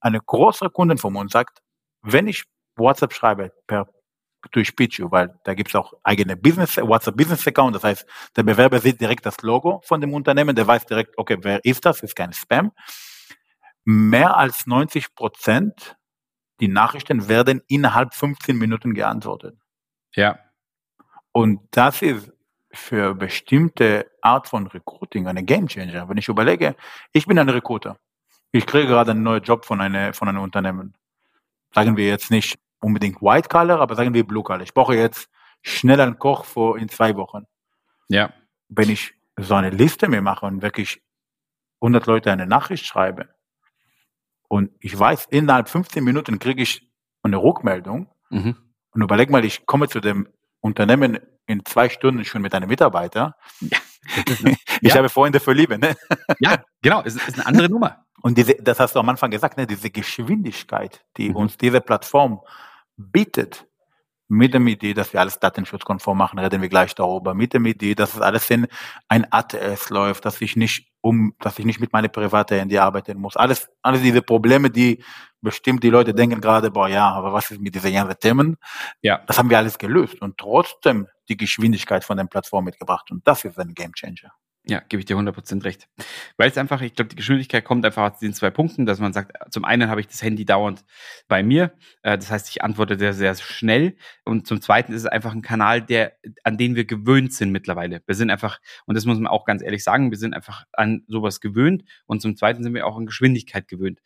Eine 0.00 0.20
große 0.20 0.70
Kundin 0.70 0.98
von 0.98 1.14
uns 1.14 1.30
sagt, 1.32 1.60
wenn 2.02 2.26
ich 2.26 2.44
WhatsApp 2.76 3.12
schreibe 3.12 3.52
per 3.66 3.86
durch 4.52 4.74
Pichu, 4.74 5.10
weil 5.10 5.38
da 5.44 5.54
gibt 5.54 5.70
es 5.70 5.74
auch 5.74 5.94
eigene 6.02 6.36
Business, 6.36 6.76
WhatsApp 6.76 7.16
Business 7.16 7.46
Account. 7.46 7.76
Das 7.76 7.84
heißt, 7.84 8.06
der 8.36 8.42
Bewerber 8.42 8.78
sieht 8.80 9.00
direkt 9.00 9.26
das 9.26 9.40
Logo 9.42 9.80
von 9.84 10.00
dem 10.00 10.14
Unternehmen, 10.14 10.54
der 10.54 10.66
weiß 10.66 10.86
direkt, 10.86 11.16
okay, 11.18 11.38
wer 11.40 11.64
ist 11.64 11.84
das? 11.84 12.02
Ist 12.02 12.16
kein 12.16 12.32
Spam. 12.32 12.72
Mehr 13.84 14.36
als 14.36 14.66
90 14.66 15.14
Prozent 15.14 15.96
die 16.60 16.68
Nachrichten 16.68 17.28
werden 17.28 17.62
innerhalb 17.68 18.14
15 18.14 18.56
Minuten 18.56 18.94
geantwortet. 18.94 19.56
Ja. 20.14 20.38
Und 21.32 21.60
das 21.70 22.00
ist 22.02 22.32
für 22.72 23.14
bestimmte 23.14 24.10
Art 24.22 24.48
von 24.48 24.66
Recruiting 24.66 25.26
eine 25.26 25.42
Gamechanger. 25.42 26.08
Wenn 26.08 26.16
ich 26.16 26.28
überlege, 26.28 26.76
ich 27.12 27.26
bin 27.26 27.38
ein 27.38 27.48
Recruiter. 27.48 27.98
Ich 28.52 28.66
kriege 28.66 28.86
gerade 28.86 29.10
einen 29.10 29.22
neuen 29.22 29.42
Job 29.42 29.64
von, 29.64 29.80
einer, 29.80 30.12
von 30.14 30.28
einem 30.28 30.40
Unternehmen. 30.40 30.94
Sagen 31.74 31.96
wir 31.96 32.06
jetzt 32.06 32.30
nicht 32.30 32.58
unbedingt 32.86 33.20
White 33.20 33.48
Collar, 33.48 33.80
aber 33.80 33.96
sagen 33.96 34.14
wir 34.14 34.24
Blue 34.24 34.44
Collar. 34.44 34.62
Ich 34.62 34.72
brauche 34.72 34.94
jetzt 34.94 35.28
schnell 35.62 36.00
einen 36.00 36.18
Koch 36.20 36.44
vor 36.44 36.78
in 36.78 36.88
zwei 36.88 37.16
Wochen. 37.16 37.46
Ja. 38.08 38.32
Wenn 38.68 38.90
ich 38.90 39.14
so 39.36 39.54
eine 39.56 39.70
Liste 39.70 40.08
mir 40.08 40.22
mache 40.22 40.46
und 40.46 40.62
wirklich 40.62 41.02
100 41.80 42.06
Leute 42.06 42.30
eine 42.30 42.46
Nachricht 42.46 42.86
schreibe 42.86 43.28
und 44.48 44.70
ich 44.80 44.96
weiß, 44.98 45.26
innerhalb 45.30 45.68
15 45.68 46.02
Minuten 46.04 46.38
kriege 46.38 46.62
ich 46.62 46.88
eine 47.22 47.36
Rückmeldung 47.38 48.08
Mhm. 48.30 48.56
und 48.92 49.02
überleg 49.02 49.30
mal, 49.30 49.44
ich 49.44 49.66
komme 49.66 49.88
zu 49.88 50.00
dem 50.00 50.28
Unternehmen 50.60 51.18
in 51.46 51.64
zwei 51.64 51.88
Stunden 51.88 52.24
schon 52.24 52.42
mit 52.42 52.54
einem 52.54 52.68
Mitarbeiter. 52.68 53.36
Ich 54.82 54.92
Ja. 54.92 54.98
habe 54.98 55.08
Freunde 55.08 55.40
für 55.40 55.52
Liebe, 55.52 55.78
ne? 55.78 55.96
Ja, 56.38 56.62
genau. 56.82 57.02
Es 57.04 57.16
ist 57.16 57.34
eine 57.34 57.46
andere 57.46 57.68
Nummer. 57.68 58.04
Und 58.22 58.38
diese, 58.38 58.54
das 58.54 58.78
hast 58.78 58.94
du 58.94 59.00
am 59.00 59.08
Anfang 59.08 59.30
gesagt, 59.32 59.56
ne? 59.56 59.66
diese 59.66 59.90
Geschwindigkeit, 59.90 61.04
die 61.16 61.30
Mhm. 61.30 61.36
uns 61.36 61.56
diese 61.56 61.80
Plattform 61.80 62.40
bietet, 62.96 63.66
mit 64.28 64.54
der 64.54 64.60
Idee, 64.60 64.94
dass 64.94 65.12
wir 65.12 65.20
alles 65.20 65.38
datenschutzkonform 65.38 66.18
machen, 66.18 66.38
reden 66.38 66.60
wir 66.60 66.68
gleich 66.68 66.94
darüber, 66.94 67.34
mit 67.34 67.52
der 67.52 67.60
Idee, 67.60 67.94
dass 67.94 68.14
es 68.14 68.20
alles 68.20 68.50
in 68.50 68.66
ein 69.08 69.26
ATS 69.30 69.90
läuft, 69.90 70.24
dass 70.24 70.40
ich 70.40 70.56
nicht 70.56 70.90
um, 71.00 71.34
dass 71.38 71.58
ich 71.58 71.64
nicht 71.64 71.78
mit 71.78 71.92
meiner 71.92 72.08
privaten 72.08 72.58
Handy 72.58 72.78
arbeiten 72.78 73.18
muss. 73.18 73.36
Alles, 73.36 73.68
alles 73.82 74.02
diese 74.02 74.22
Probleme, 74.22 74.70
die 74.70 75.04
bestimmt 75.40 75.84
die 75.84 75.90
Leute 75.90 76.12
denken 76.12 76.40
gerade, 76.40 76.72
boah, 76.72 76.88
ja, 76.88 77.08
aber 77.08 77.32
was 77.32 77.52
ist 77.52 77.60
mit 77.60 77.74
diesen 77.74 77.92
ganzen 77.92 78.18
Themen? 78.18 78.56
Ja. 79.02 79.22
Das 79.26 79.38
haben 79.38 79.48
wir 79.48 79.58
alles 79.58 79.78
gelöst 79.78 80.20
und 80.20 80.36
trotzdem 80.36 81.06
die 81.28 81.36
Geschwindigkeit 81.36 82.02
von 82.02 82.16
den 82.16 82.28
Plattformen 82.28 82.64
mitgebracht. 82.64 83.10
Und 83.12 83.26
das 83.26 83.44
ist 83.44 83.58
ein 83.58 83.74
Gamechanger. 83.74 84.32
Ja, 84.68 84.80
gebe 84.80 84.98
ich 84.98 85.06
dir 85.06 85.16
100% 85.16 85.62
recht. 85.62 85.88
Weil 86.36 86.50
es 86.50 86.58
einfach, 86.58 86.80
ich 86.80 86.94
glaube, 86.94 87.08
die 87.08 87.14
Geschwindigkeit 87.16 87.64
kommt 87.64 87.86
einfach 87.86 88.12
aus 88.12 88.18
diesen 88.18 88.34
zwei 88.34 88.50
Punkten, 88.50 88.84
dass 88.84 88.98
man 88.98 89.12
sagt, 89.12 89.32
zum 89.52 89.64
einen 89.64 89.88
habe 89.88 90.00
ich 90.00 90.08
das 90.08 90.22
Handy 90.22 90.44
dauernd 90.44 90.84
bei 91.28 91.44
mir, 91.44 91.72
äh, 92.02 92.18
das 92.18 92.32
heißt, 92.32 92.50
ich 92.50 92.64
antworte 92.64 92.98
sehr, 92.98 93.12
sehr 93.12 93.36
schnell 93.36 93.96
und 94.24 94.48
zum 94.48 94.60
zweiten 94.60 94.92
ist 94.92 95.02
es 95.02 95.06
einfach 95.06 95.32
ein 95.32 95.42
Kanal, 95.42 95.82
der, 95.82 96.16
an 96.42 96.58
den 96.58 96.74
wir 96.74 96.84
gewöhnt 96.84 97.32
sind 97.32 97.52
mittlerweile. 97.52 98.02
Wir 98.06 98.16
sind 98.16 98.28
einfach, 98.28 98.58
und 98.86 98.96
das 98.96 99.04
muss 99.04 99.18
man 99.18 99.28
auch 99.28 99.44
ganz 99.44 99.62
ehrlich 99.62 99.84
sagen, 99.84 100.10
wir 100.10 100.18
sind 100.18 100.34
einfach 100.34 100.64
an 100.72 101.04
sowas 101.06 101.40
gewöhnt 101.40 101.84
und 102.06 102.20
zum 102.20 102.36
zweiten 102.36 102.64
sind 102.64 102.74
wir 102.74 102.88
auch 102.88 102.96
an 102.96 103.06
Geschwindigkeit 103.06 103.68
gewöhnt. 103.68 104.00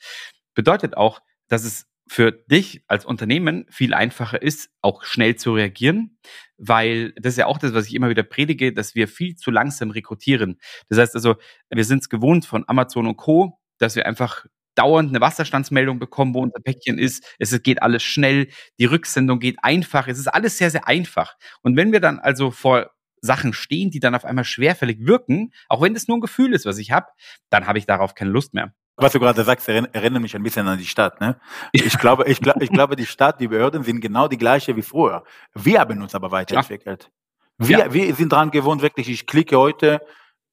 Bedeutet 0.55 0.95
auch, 0.95 1.21
dass 1.49 1.65
es 1.65 1.87
für 2.07 2.33
dich 2.33 2.83
als 2.89 3.05
Unternehmen 3.05 3.67
viel 3.71 3.95
einfacher 3.95 4.43
ist, 4.43 4.69
auch 4.83 5.05
schnell 5.05 5.37
zu 5.37 5.55
reagieren, 5.55 6.19
weil 6.61 7.13
das 7.17 7.33
ist 7.33 7.39
ja 7.39 7.47
auch 7.47 7.59
das, 7.59 7.73
was 7.73 7.87
ich 7.87 7.95
immer 7.95 8.11
wieder 8.11 8.23
predige, 8.23 8.73
dass 8.73 8.95
wir 8.95 9.09
viel 9.09 9.35
zu 9.35 9.51
langsam 9.51 9.91
rekrutieren. 9.91 10.61
Das 10.89 10.99
heißt 10.99 11.15
also, 11.15 11.37
wir 11.71 11.85
sind 11.85 12.03
es 12.03 12.09
gewohnt 12.09 12.45
von 12.45 12.65
Amazon 12.69 13.07
und 13.07 13.17
Co., 13.17 13.59
dass 13.79 13.97
wir 13.97 14.07
einfach 14.07 14.45
dauernd 14.75 15.09
eine 15.09 15.21
Wasserstandsmeldung 15.21 15.99
bekommen, 15.99 16.35
wo 16.35 16.43
unser 16.43 16.61
Päckchen 16.61 16.99
ist. 16.99 17.25
Es 17.39 17.61
geht 17.63 17.83
alles 17.83 18.03
schnell, 18.03 18.49
die 18.79 18.85
Rücksendung 18.85 19.41
geht 19.41 19.57
einfach. 19.63 20.07
Es 20.07 20.19
ist 20.19 20.29
alles 20.29 20.59
sehr, 20.59 20.71
sehr 20.71 20.87
einfach. 20.87 21.35
Und 21.63 21.77
wenn 21.77 21.93
wir 21.93 22.01
dann 22.01 22.19
also 22.19 22.51
vor 22.51 22.91
Sachen 23.23 23.53
stehen, 23.53 23.91
die 23.91 24.01
dann 24.01 24.15
auf 24.15 24.25
einmal 24.25 24.45
schwerfällig 24.45 25.07
wirken, 25.07 25.53
auch 25.69 25.83
wenn 25.83 25.95
das 25.95 26.09
nur 26.09 26.19
ein 26.19 26.23
Gefühl 26.23 26.55
ist, 26.55 26.67
was 26.67 26.79
ich 26.79 26.91
habe, 26.91 27.07
dann 27.51 27.67
habe 27.67 27.79
ich 27.79 27.87
darauf 27.87 28.15
keine 28.15 28.31
Lust 28.31 28.55
mehr. 28.55 28.75
Was 28.97 29.13
du 29.13 29.21
gerade 29.21 29.43
sagst, 29.45 29.69
erinnert 29.69 30.21
mich 30.21 30.37
ein 30.37 30.43
bisschen 30.43 30.69
an 30.69 30.79
die 30.79 30.87
Stadt. 30.87 31.21
Ne? 31.21 31.41
Ich 31.73 31.99
glaube, 31.99 32.25
ich, 32.27 32.41
glaube, 32.41 32.63
ich 32.63 32.71
glaube, 32.71 32.97
die 32.97 33.07
Stadt, 33.07 33.41
die 33.41 33.49
Behörden 33.49 33.83
sind 33.83 34.01
genau 34.01 34.29
die 34.29 34.37
gleiche 34.37 34.77
wie 34.77 34.83
früher. 34.83 35.25
Wir 35.55 35.81
haben 35.81 36.03
uns 36.03 36.15
aber 36.15 36.31
weiterentwickelt. 36.31 37.11
Wir, 37.57 37.79
ja. 37.79 37.93
wir 37.93 38.15
sind 38.15 38.33
dran 38.33 38.51
gewohnt, 38.51 38.83
wirklich, 38.83 39.09
ich 39.09 39.27
klicke 39.27 39.57
heute, 39.57 40.01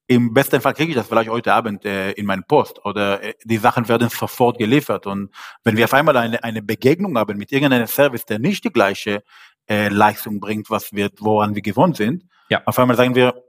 im 0.07 0.33
besten 0.33 0.61
Fall 0.61 0.73
kriege 0.73 0.91
ich 0.91 0.95
das 0.95 1.07
vielleicht 1.07 1.29
heute 1.29 1.53
Abend 1.53 1.83
äh, 1.83 2.11
in 2.11 2.25
meinen 2.25 2.43
Post 2.45 2.83
oder 2.85 3.21
äh, 3.21 3.33
die 3.43 3.57
Sachen 3.57 3.87
werden 3.89 4.09
sofort 4.09 4.57
geliefert. 4.57 5.05
Und 5.05 5.29
wenn 5.63 5.75
wir 5.75 5.83
auf 5.83 5.93
einmal 5.93 6.15
eine, 6.15 6.41
eine 6.43 6.61
Begegnung 6.61 7.17
haben 7.17 7.37
mit 7.37 7.51
irgendeinem 7.51 7.87
Service, 7.87 8.25
der 8.25 8.39
nicht 8.39 8.63
die 8.63 8.71
gleiche 8.71 9.23
äh, 9.69 9.89
Leistung 9.89 10.39
bringt, 10.39 10.69
was 10.69 10.93
wir, 10.93 11.09
woran 11.19 11.55
wir 11.55 11.61
gewohnt 11.61 11.97
sind, 11.97 12.23
ja. 12.49 12.61
auf 12.65 12.79
einmal 12.79 12.95
sagen 12.95 13.15
wir, 13.15 13.43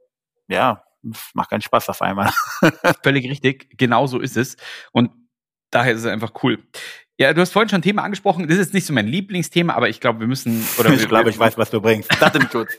ja, 0.49 0.83
macht 1.35 1.51
keinen 1.51 1.61
Spaß 1.61 1.89
auf 1.89 2.03
einmal. 2.03 2.33
Völlig 3.03 3.29
richtig, 3.29 3.77
genau 3.77 4.07
so 4.07 4.19
ist 4.19 4.37
es. 4.37 4.57
Und 4.93 5.11
daher 5.71 5.93
ist 5.93 6.01
es 6.01 6.07
einfach 6.07 6.33
cool. 6.43 6.63
Ja, 7.21 7.33
du 7.33 7.41
hast 7.41 7.51
vorhin 7.51 7.69
schon 7.69 7.81
ein 7.81 7.83
Thema 7.83 8.05
angesprochen. 8.05 8.47
Das 8.47 8.59
ist 8.59 8.73
nicht 8.73 8.87
so 8.87 8.93
mein 8.93 9.09
Lieblingsthema, 9.09 9.75
aber 9.75 9.89
ich 9.89 9.99
glaube, 9.99 10.21
wir 10.21 10.29
müssen. 10.29 10.65
Oder 10.79 10.91
ich 10.95 11.09
glaube, 11.09 11.31
ich 11.31 11.39
weiß, 11.39 11.59
was 11.59 11.71
du 11.71 11.81
bringst. 11.81 12.11
Datenschutz. 12.21 12.79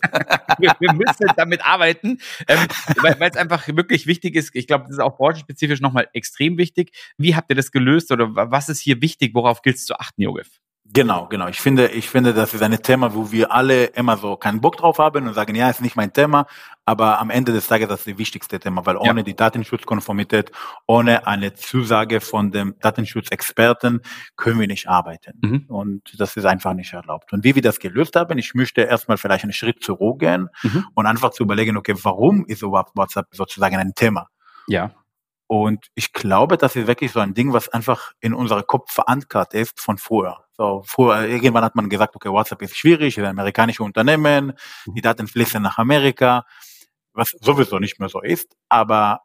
wir, 0.57 0.73
wir 0.79 0.93
müssen 0.93 1.27
damit 1.35 1.65
arbeiten, 1.65 2.19
ähm, 2.47 2.67
weil 3.01 3.29
es 3.29 3.35
einfach 3.35 3.67
wirklich 3.67 4.07
wichtig 4.07 4.35
ist. 4.35 4.51
Ich 4.55 4.65
glaube, 4.65 4.85
das 4.85 4.93
ist 4.93 4.99
auch 4.99 5.17
branchenspezifisch 5.17 5.81
nochmal 5.81 6.07
extrem 6.13 6.57
wichtig. 6.57 6.91
Wie 7.17 7.35
habt 7.35 7.49
ihr 7.49 7.55
das 7.57 7.71
gelöst 7.71 8.13
oder 8.13 8.29
was 8.33 8.69
ist 8.69 8.79
hier 8.79 9.01
wichtig? 9.01 9.31
Worauf 9.33 9.61
gilt 9.61 9.75
es 9.75 9.85
zu 9.85 9.99
achten, 9.99 10.21
Jogef? 10.21 10.47
Genau, 10.91 11.27
genau. 11.27 11.47
Ich 11.47 11.61
finde, 11.61 11.89
ich 11.89 12.09
finde, 12.09 12.33
das 12.33 12.55
ist 12.55 12.63
ein 12.63 12.75
Thema, 12.81 13.13
wo 13.13 13.31
wir 13.31 13.51
alle 13.51 13.85
immer 13.85 14.17
so 14.17 14.35
keinen 14.37 14.59
Bock 14.59 14.77
drauf 14.77 14.97
haben 14.97 15.27
und 15.27 15.35
sagen, 15.35 15.53
ja, 15.53 15.69
ist 15.69 15.81
nicht 15.81 15.95
mein 15.95 16.11
Thema, 16.13 16.47
aber 16.83 17.19
am 17.19 17.29
Ende 17.29 17.51
des 17.51 17.67
Tages 17.67 17.87
das 17.87 17.99
ist 17.99 18.07
das 18.07 18.17
wichtigste 18.17 18.59
Thema, 18.59 18.83
weil 18.87 18.97
ohne 18.97 19.19
ja. 19.19 19.23
die 19.23 19.35
Datenschutzkonformität, 19.35 20.51
ohne 20.87 21.27
eine 21.27 21.53
Zusage 21.53 22.21
von 22.21 22.49
dem 22.49 22.75
Datenschutzexperten 22.79 24.01
können 24.35 24.59
wir 24.59 24.65
nicht 24.65 24.89
arbeiten. 24.89 25.37
Mhm. 25.41 25.65
Und 25.67 26.19
das 26.19 26.35
ist 26.35 26.45
einfach 26.45 26.73
nicht 26.73 26.91
erlaubt. 26.91 27.33
Und 27.33 27.43
wie 27.43 27.53
wir 27.53 27.61
das 27.61 27.77
gelöst 27.79 28.15
haben, 28.15 28.39
ich 28.39 28.55
möchte 28.55 28.81
erstmal 28.81 29.17
vielleicht 29.17 29.43
einen 29.43 29.53
Schritt 29.53 29.83
zurückgehen 29.83 30.49
mhm. 30.63 30.87
und 30.95 31.05
einfach 31.05 31.29
zu 31.29 31.43
überlegen, 31.43 31.77
okay, 31.77 31.93
warum 32.01 32.45
ist 32.47 32.63
überhaupt 32.63 32.95
WhatsApp 32.95 33.27
sozusagen 33.31 33.75
ein 33.75 33.93
Thema? 33.93 34.27
Ja. 34.67 34.91
Und 35.45 35.85
ich 35.93 36.13
glaube, 36.13 36.57
das 36.57 36.75
ist 36.75 36.87
wirklich 36.87 37.11
so 37.11 37.19
ein 37.19 37.35
Ding, 37.35 37.53
was 37.53 37.69
einfach 37.69 38.13
in 38.21 38.33
unserem 38.33 38.65
Kopf 38.65 38.91
verankert 38.91 39.53
ist 39.53 39.79
von 39.79 39.99
früher. 39.99 40.45
So, 40.59 40.83
früher, 40.85 41.25
irgendwann 41.25 41.63
hat 41.63 41.75
man 41.75 41.87
gesagt, 41.87 42.17
okay, 42.17 42.29
WhatsApp 42.29 42.61
ist 42.63 42.75
schwierig, 42.75 43.17
ist 43.17 43.23
ein 43.23 43.29
amerikanisches 43.29 43.79
Unternehmen, 43.79 44.51
die 44.87 44.99
Daten 44.99 45.25
fließen 45.25 45.61
nach 45.61 45.77
Amerika, 45.77 46.43
was 47.13 47.29
sowieso 47.39 47.79
nicht 47.79 47.97
mehr 47.97 48.09
so 48.09 48.19
ist. 48.19 48.57
Aber 48.67 49.21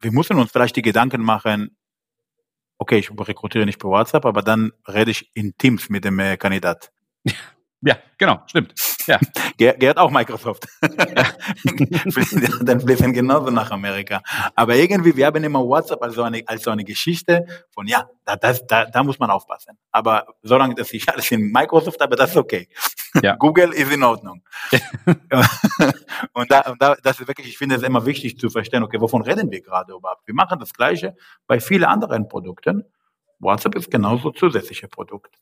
wir 0.00 0.12
müssen 0.12 0.38
uns 0.38 0.52
vielleicht 0.52 0.76
die 0.76 0.82
Gedanken 0.82 1.22
machen, 1.22 1.78
okay, 2.76 2.98
ich 2.98 3.10
rekrutiere 3.10 3.64
nicht 3.64 3.78
per 3.78 3.88
WhatsApp, 3.88 4.26
aber 4.26 4.42
dann 4.42 4.72
rede 4.86 5.10
ich 5.10 5.30
in 5.32 5.56
Teams 5.56 5.88
mit 5.88 6.04
dem 6.04 6.18
äh, 6.18 6.36
Kandidat. 6.36 6.92
Ja, 7.86 7.98
genau, 8.16 8.42
stimmt. 8.46 8.72
Ja. 9.06 9.18
Ge 9.56 9.74
gehört 9.78 9.98
auch 9.98 10.10
Microsoft. 10.10 10.66
Dann 12.62 12.80
fließen 12.80 13.12
genauso 13.12 13.50
nach 13.50 13.70
Amerika. 13.70 14.22
Aber 14.54 14.74
irgendwie, 14.74 15.16
wir 15.16 15.26
haben 15.26 15.42
immer 15.44 15.60
WhatsApp 15.60 16.02
als 16.02 16.14
so 16.14 16.22
eine, 16.22 16.42
als 16.46 16.62
so 16.62 16.70
eine 16.70 16.84
Geschichte 16.84 17.46
von, 17.70 17.86
ja, 17.86 18.08
da, 18.24 18.36
das, 18.36 18.66
da, 18.66 18.86
da 18.86 19.02
muss 19.02 19.18
man 19.18 19.30
aufpassen. 19.30 19.78
Aber 19.90 20.26
solange 20.42 20.74
das 20.74 20.92
ich 20.92 21.08
alles 21.08 21.30
in 21.30 21.52
Microsoft 21.52 22.00
habe, 22.00 22.16
das 22.16 22.30
ist 22.30 22.36
okay. 22.36 22.68
Ja. 23.22 23.36
Google 23.38 23.72
ist 23.72 23.92
in 23.92 24.02
Ordnung. 24.02 24.42
und 26.32 26.50
da, 26.50 26.60
und 26.70 26.80
da, 26.80 26.96
das 27.02 27.20
ist 27.20 27.28
wirklich, 27.28 27.48
ich 27.48 27.58
finde 27.58 27.76
es 27.76 27.82
immer 27.82 28.06
wichtig 28.06 28.38
zu 28.38 28.50
verstehen, 28.50 28.82
okay, 28.82 29.00
wovon 29.00 29.22
reden 29.22 29.50
wir 29.50 29.60
gerade 29.60 29.92
überhaupt? 29.92 30.26
Wir 30.26 30.34
machen 30.34 30.58
das 30.58 30.72
Gleiche 30.72 31.14
bei 31.46 31.60
vielen 31.60 31.84
anderen 31.84 32.28
Produkten. 32.28 32.84
WhatsApp 33.38 33.74
ist 33.76 33.90
genauso 33.90 34.30
zusätzliche 34.30 34.88
Produkt. 34.88 35.36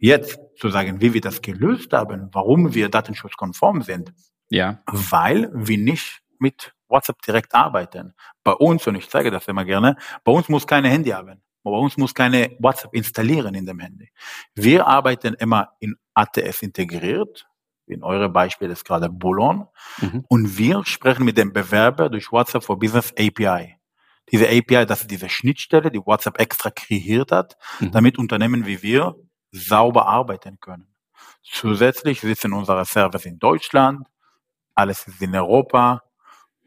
Jetzt 0.00 0.40
zu 0.56 0.70
sagen, 0.70 1.00
wie 1.00 1.12
wir 1.12 1.20
das 1.20 1.42
gelöst 1.42 1.92
haben, 1.92 2.30
warum 2.32 2.74
wir 2.74 2.88
datenschutzkonform 2.88 3.82
sind. 3.82 4.12
Ja. 4.48 4.82
Weil 4.86 5.50
wir 5.52 5.76
nicht 5.76 6.22
mit 6.38 6.74
WhatsApp 6.88 7.20
direkt 7.22 7.54
arbeiten. 7.54 8.14
Bei 8.42 8.52
uns, 8.52 8.86
und 8.86 8.96
ich 8.96 9.08
zeige 9.08 9.30
das 9.30 9.46
immer 9.46 9.64
gerne, 9.64 9.96
bei 10.24 10.32
uns 10.32 10.48
muss 10.48 10.66
keine 10.66 10.88
Handy 10.88 11.10
haben. 11.10 11.42
Bei 11.62 11.70
uns 11.70 11.98
muss 11.98 12.14
keine 12.14 12.56
WhatsApp 12.58 12.94
installieren 12.94 13.54
in 13.54 13.66
dem 13.66 13.78
Handy. 13.78 14.10
Wir 14.54 14.86
arbeiten 14.86 15.34
immer 15.34 15.68
in 15.78 15.96
ATS 16.14 16.62
integriert. 16.62 17.46
In 17.86 18.02
eure 18.02 18.30
Beispiel 18.30 18.70
ist 18.70 18.84
gerade 18.86 19.10
Bullon. 19.10 19.66
Mhm. 19.98 20.24
Und 20.28 20.56
wir 20.56 20.84
sprechen 20.86 21.26
mit 21.26 21.36
dem 21.36 21.52
Bewerber 21.52 22.08
durch 22.08 22.32
WhatsApp 22.32 22.64
for 22.64 22.78
Business 22.78 23.12
API. 23.12 23.76
Diese 24.32 24.46
API, 24.46 24.86
das 24.86 25.02
ist 25.02 25.10
diese 25.10 25.28
Schnittstelle, 25.28 25.90
die 25.90 25.98
WhatsApp 25.98 26.40
extra 26.40 26.70
kreiert 26.70 27.32
hat, 27.32 27.58
mhm. 27.80 27.92
damit 27.92 28.16
Unternehmen 28.16 28.64
wie 28.64 28.82
wir 28.82 29.16
sauber 29.52 30.06
arbeiten 30.06 30.58
können. 30.60 30.86
Zusätzlich 31.42 32.20
sitzen 32.20 32.52
unsere 32.52 32.84
Server 32.84 33.24
in 33.24 33.38
Deutschland, 33.38 34.06
alles 34.74 35.06
ist 35.06 35.20
in 35.20 35.34
Europa 35.34 36.02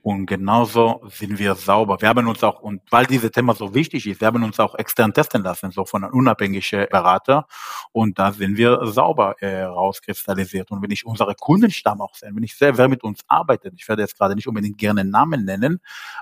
und 0.01 0.25
genauso 0.25 1.01
sind 1.07 1.39
wir 1.39 1.55
sauber. 1.55 2.01
Wir 2.01 2.09
haben 2.09 2.27
uns 2.27 2.43
auch, 2.43 2.59
und 2.59 2.81
weil 2.91 3.05
dieses 3.05 3.31
Thema 3.31 3.55
so 3.55 3.73
wichtig 3.73 4.05
ist, 4.05 4.19
wir 4.19 4.27
haben 4.27 4.43
uns 4.43 4.59
auch 4.59 4.75
extern 4.75 5.13
testen 5.13 5.43
lassen, 5.43 5.71
so 5.71 5.85
von 5.85 6.03
einem 6.03 6.13
unabhängigen 6.13 6.87
Berater 6.91 7.47
und 7.93 8.19
da 8.19 8.33
sind 8.33 8.57
wir 8.57 8.85
sauber 8.87 9.41
äh, 9.41 9.63
rauskristallisiert. 9.63 10.71
Und 10.71 10.81
wenn 10.81 10.91
ich 10.91 11.05
unsere 11.05 11.35
Kundenstamm 11.35 12.01
auch 12.01 12.15
sehe, 12.15 12.31
wenn 12.33 12.43
ich 12.43 12.57
sehe, 12.57 12.77
wer 12.77 12.89
mit 12.89 13.03
uns 13.03 13.21
arbeitet, 13.27 13.75
ich 13.77 13.87
werde 13.87 14.01
jetzt 14.01 14.17
gerade 14.17 14.35
nicht 14.35 14.47
unbedingt 14.47 14.77
gerne 14.77 15.05
Namen 15.05 15.45
nennen, 15.45 15.79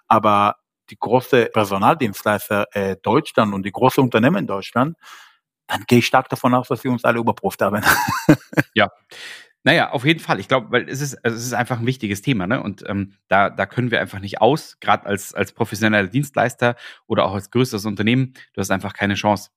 aber 0.08 0.58
die 0.92 0.98
große 1.00 1.48
Personaldienstleister 1.48 2.68
äh, 2.74 2.98
Deutschland 3.02 3.54
und 3.54 3.66
die 3.66 3.72
große 3.72 4.00
Unternehmen 4.00 4.46
Deutschland, 4.46 4.96
dann 5.72 5.86
gehe 5.88 6.00
ich 6.00 6.06
stark 6.06 6.30
davon 6.30 6.54
aus, 6.54 6.68
dass 6.68 6.84
wir 6.84 6.92
uns 6.92 7.06
alle 7.06 7.20
überprüft 7.20 7.62
haben. 7.62 7.82
ja. 8.74 8.90
Naja, 9.64 9.92
auf 9.92 10.06
jeden 10.06 10.20
Fall. 10.20 10.40
Ich 10.40 10.48
glaube, 10.48 10.72
weil 10.72 10.90
es 10.90 11.02
ist, 11.02 11.24
also 11.24 11.38
es 11.38 11.46
ist 11.46 11.54
einfach 11.54 11.80
ein 11.80 11.86
wichtiges 11.86 12.22
Thema, 12.22 12.48
ne? 12.48 12.62
Und 12.62 12.84
ähm, 12.88 13.14
da, 13.28 13.50
da 13.50 13.68
können 13.68 13.92
wir 13.92 14.02
einfach 14.02 14.20
nicht 14.20 14.42
aus, 14.42 14.80
gerade 14.80 15.06
als, 15.06 15.34
als 15.36 15.54
professioneller 15.54 16.08
Dienstleister 16.08 16.76
oder 17.06 17.26
auch 17.26 17.36
als 17.36 17.52
größeres 17.52 17.86
Unternehmen, 17.86 18.34
du 18.54 18.62
hast 18.62 18.72
einfach 18.72 18.94
keine 18.94 19.14
Chance. 19.14 19.52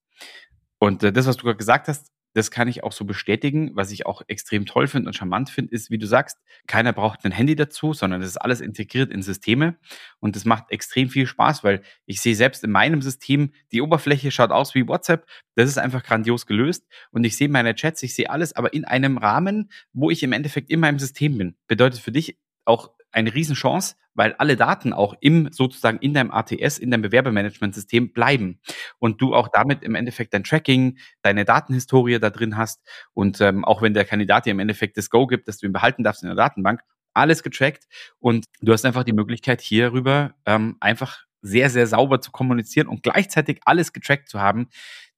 Und 0.79 1.03
äh, 1.03 1.13
das, 1.13 1.27
was 1.27 1.39
du 1.39 1.45
gerade 1.45 1.57
gesagt 1.57 1.89
hast, 1.89 2.13
das 2.35 2.51
kann 2.51 2.69
ich 2.69 2.85
auch 2.85 2.93
so 2.93 3.05
bestätigen. 3.05 3.71
Was 3.75 3.93
ich 3.93 4.07
auch 4.07 4.23
extrem 4.27 4.67
toll 4.67 4.89
finde 4.89 5.09
und 5.09 5.15
charmant 5.15 5.51
finde, 5.51 5.73
ist, 5.73 5.91
wie 5.91 5.99
du 5.99 6.07
sagst, 6.07 6.39
keiner 6.67 6.93
braucht 6.93 7.25
ein 7.25 7.33
Handy 7.33 7.57
dazu, 7.57 7.95
sondern 7.95 8.21
es 8.21 8.29
ist 8.29 8.37
alles 8.37 8.61
integriert 8.61 9.11
in 9.11 9.23
Systeme. 9.23 9.77
Und 10.19 10.37
das 10.37 10.45
macht 10.45 10.71
extrem 10.71 11.09
viel 11.09 11.27
Spaß, 11.27 11.65
weil 11.65 11.83
ich 12.07 12.21
sehe 12.21 12.35
selbst 12.35 12.65
in 12.65 12.71
meinem 12.71 13.03
System, 13.03 13.53
die 13.73 13.81
Oberfläche 13.81 14.31
schaut 14.31 14.51
aus 14.51 14.75
wie 14.75 14.87
WhatsApp. 14.87 15.27
Das 15.55 15.69
ist 15.69 15.79
einfach 15.79 16.03
grandios 16.03 16.47
gelöst. 16.47 16.87
Und 17.11 17.25
ich 17.25 17.37
sehe 17.37 17.49
meine 17.49 17.75
Chats, 17.75 18.03
ich 18.03 18.15
sehe 18.15 18.29
alles, 18.29 18.55
aber 18.55 18.75
in 18.75 18.85
einem 18.85 19.17
Rahmen, 19.17 19.71
wo 19.93 20.11
ich 20.11 20.23
im 20.25 20.33
Endeffekt 20.33 20.71
in 20.71 20.81
meinem 20.81 20.99
System 20.99 21.39
bin. 21.39 21.57
Bedeutet 21.69 22.01
für 22.01 22.13
dich 22.13 22.37
auch 22.65 22.91
eine 23.13 23.33
Riesenchance, 23.33 23.95
weil 24.15 24.35
alle 24.35 24.57
Daten 24.57 24.93
auch 24.93 25.15
im 25.21 25.51
sozusagen 25.53 25.99
in 25.99 26.15
deinem 26.15 26.31
ATS, 26.31 26.79
in 26.79 26.91
deinem 26.91 27.03
Bewerbermanagementsystem 27.03 28.13
bleiben 28.13 28.61
und 28.99 29.21
du 29.21 29.35
auch 29.35 29.49
damit 29.49 29.83
im 29.83 29.95
Endeffekt 29.95 30.35
dein 30.35 30.45
Tracking, 30.45 30.99
deine 31.23 31.45
Datenhistorie 31.45 32.19
da 32.19 32.31
drin 32.31 32.57
hast 32.57 32.81
und 33.13 33.41
ähm, 33.41 33.65
auch 33.65 33.83
wenn 33.83 33.95
der 33.95 34.05
Kandidat 34.05 34.47
dir 34.47 34.51
im 34.51 34.61
Endeffekt 34.61 34.97
das 34.97 35.11
Go 35.11 35.27
gibt, 35.27 35.49
dass 35.49 35.59
du 35.59 35.67
ihn 35.67 35.73
behalten 35.73 36.03
darfst 36.03 36.23
in 36.23 36.29
der 36.29 36.37
Datenbank, 36.37 36.81
alles 37.13 37.43
getrackt 37.43 37.85
und 38.19 38.47
du 38.61 38.73
hast 38.73 38.85
einfach 38.85 39.05
die 39.05 39.13
Möglichkeit 39.13 39.61
hierüber 39.61 40.35
ähm, 40.47 40.77
einfach 40.81 41.25
sehr, 41.43 41.71
sehr 41.71 41.87
sauber 41.87 42.21
zu 42.21 42.33
kommunizieren 42.33 42.89
und 42.89 43.03
gleichzeitig 43.03 43.61
alles 43.65 43.93
getrackt 43.93 44.29
zu 44.29 44.41
haben. 44.41 44.69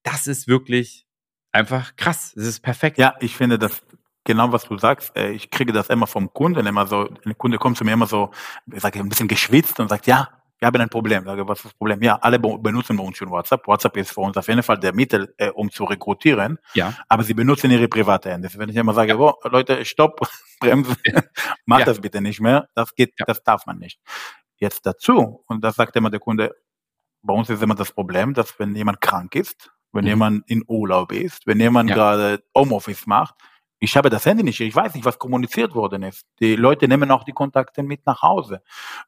Das 0.03 0.27
ist 0.27 0.49
wirklich 0.49 1.07
einfach 1.53 1.97
krass. 1.97 2.33
Das 2.35 2.45
ist 2.47 2.61
perfekt. 2.61 2.99
Ja, 2.99 3.15
ich 3.21 3.37
finde, 3.37 3.59
das 3.59 3.83
genau 4.27 4.53
was 4.53 4.65
du 4.65 4.77
sagst. 4.77 5.17
Äh, 5.17 5.31
ich 5.31 5.51
kriege 5.51 5.73
das 5.73 5.89
immer 5.89 6.07
vom 6.07 6.33
Kunden, 6.33 6.67
immer 6.67 6.87
so, 6.87 7.09
ein 7.25 7.39
Kunde 7.39 7.57
kommt 7.57 7.79
zu 7.79 7.85
mir 7.85 7.93
immer 7.93 8.07
so, 8.07 8.31
ich 8.71 8.83
sage, 8.83 8.99
ein 8.99 9.09
bisschen 9.09 9.29
geschwitzt 9.29 9.81
und 9.81 9.89
sagt, 9.89 10.07
ja, 10.07 10.29
wir 10.59 10.67
haben 10.67 10.81
ein 10.81 10.89
Problem. 10.89 11.23
Ich 11.23 11.27
sage, 11.27 11.47
was 11.47 11.59
ist 11.59 11.65
das 11.67 11.75
Problem? 11.75 12.03
Ja, 12.03 12.17
alle 12.17 12.39
benutzen 12.39 12.97
bei 12.97 13.05
uns 13.05 13.17
schon 13.17 13.31
WhatsApp. 13.31 13.67
WhatsApp 13.67 13.97
ist 13.97 14.13
für 14.13 14.21
uns 14.21 14.37
auf 14.37 14.49
jeden 14.49 14.63
Fall 14.63 14.79
der 14.79 14.95
Mittel, 14.95 15.35
äh, 15.37 15.51
um 15.51 15.71
zu 15.71 15.85
rekrutieren. 15.85 16.59
Ja. 16.75 16.95
Aber 17.09 17.23
sie 17.25 17.35
benutzen 17.35 17.71
ihre 17.71 17.89
private 17.89 18.31
Hände. 18.31 18.49
Wenn 18.55 18.69
ich 18.69 18.77
immer 18.77 18.95
sage, 18.95 19.13
ja. 19.13 19.19
oh, 19.19 19.35
Leute, 19.45 19.85
stopp, 19.85 20.21
bremsen, 20.61 20.97
ja. 21.05 21.23
mach 21.67 21.81
ja. 21.81 21.85
das 21.85 22.01
bitte 22.01 22.21
nicht 22.21 22.41
mehr. 22.41 22.69
Das 22.75 22.95
geht, 22.95 23.15
das 23.27 23.43
darf 23.43 23.67
man 23.67 23.79
nicht. 23.79 24.01
Jetzt 24.57 24.87
dazu, 24.87 25.45
und 25.47 25.63
das 25.63 25.77
sagt 25.77 25.95
immer 25.97 26.11
der 26.11 26.21
Kunde, 26.21 26.55
bei 27.23 27.35
uns 27.35 27.51
ist 27.51 27.63
immer 27.63 27.75
das 27.75 27.93
Problem, 27.93 28.33
dass 28.33 28.59
wenn 28.59 28.75
jemand 28.75 29.01
krank 29.01 29.35
ist, 29.35 29.71
wenn 29.93 30.05
mhm. 30.05 30.09
jemand 30.09 30.51
in 30.51 30.65
Urlaub 30.67 31.13
ist, 31.13 31.47
wenn 31.47 31.61
jemand 31.61 31.91
gerade 31.91 32.43
Homeoffice 32.57 33.07
macht. 33.07 33.35
Ich 33.87 33.97
habe 33.97 34.11
das 34.11 34.27
Handy 34.27 34.43
nicht, 34.43 34.59
ich 34.59 34.75
weiß 34.75 34.95
nicht, 34.95 35.05
was 35.05 35.17
kommuniziert 35.17 35.73
worden 35.73 36.03
ist. 36.03 36.27
Die 36.41 36.57
Leute 36.57 36.89
nehmen 36.89 37.09
auch 37.13 37.23
die 37.23 37.31
Kontakte 37.31 37.85
mit 37.85 38.05
nach 38.05 38.21
Hause. 38.21 38.61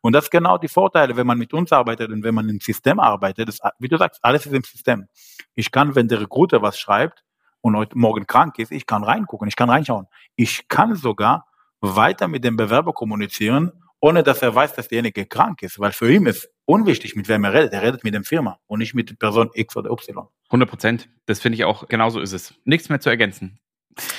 Und 0.02 0.12
das 0.12 0.26
ist 0.26 0.30
genau 0.30 0.56
die 0.56 0.68
Vorteile, 0.68 1.16
wenn 1.16 1.26
man 1.26 1.36
mit 1.36 1.52
uns 1.52 1.72
arbeitet 1.72 2.12
und 2.12 2.22
wenn 2.22 2.32
man 2.32 2.48
im 2.48 2.60
System 2.60 3.00
arbeitet. 3.00 3.48
Das, 3.48 3.58
wie 3.80 3.88
du 3.88 3.96
sagst, 3.96 4.20
alles 4.22 4.46
ist 4.46 4.52
im 4.52 4.62
System. 4.62 5.08
Ich 5.56 5.72
kann, 5.72 5.96
wenn 5.96 6.06
der 6.06 6.20
Recruiter 6.20 6.62
was 6.62 6.78
schreibt 6.78 7.24
und 7.60 7.76
heute 7.76 7.98
morgen 7.98 8.24
krank 8.28 8.56
ist, 8.60 8.70
ich 8.70 8.86
kann 8.86 9.02
reingucken, 9.02 9.48
ich 9.48 9.56
kann 9.56 9.68
reinschauen. 9.68 10.06
Ich 10.36 10.68
kann 10.68 10.94
sogar 10.94 11.48
weiter 11.80 12.28
mit 12.28 12.44
dem 12.44 12.56
Bewerber 12.56 12.92
kommunizieren, 12.92 13.72
ohne 13.98 14.22
dass 14.22 14.42
er 14.42 14.54
weiß, 14.54 14.76
dass 14.76 14.86
derjenige 14.86 15.26
krank 15.26 15.60
ist, 15.62 15.80
weil 15.80 15.90
für 15.90 16.08
ihn 16.08 16.26
ist 16.26 16.52
unwichtig, 16.66 17.16
mit 17.16 17.26
wem 17.26 17.42
er 17.42 17.52
redet. 17.52 17.72
Er 17.72 17.82
redet 17.82 18.04
mit 18.04 18.14
dem 18.14 18.22
Firma 18.22 18.60
und 18.68 18.78
nicht 18.78 18.94
mit 18.94 19.18
Person 19.18 19.50
X 19.54 19.76
oder 19.76 19.90
Y. 19.90 20.28
100 20.50 20.70
Prozent. 20.70 21.08
Das 21.26 21.40
finde 21.40 21.56
ich 21.56 21.64
auch, 21.64 21.88
genauso 21.88 22.20
ist 22.20 22.32
es. 22.32 22.54
Nichts 22.64 22.88
mehr 22.88 23.00
zu 23.00 23.10
ergänzen. 23.10 23.58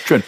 Schön. 0.06 0.24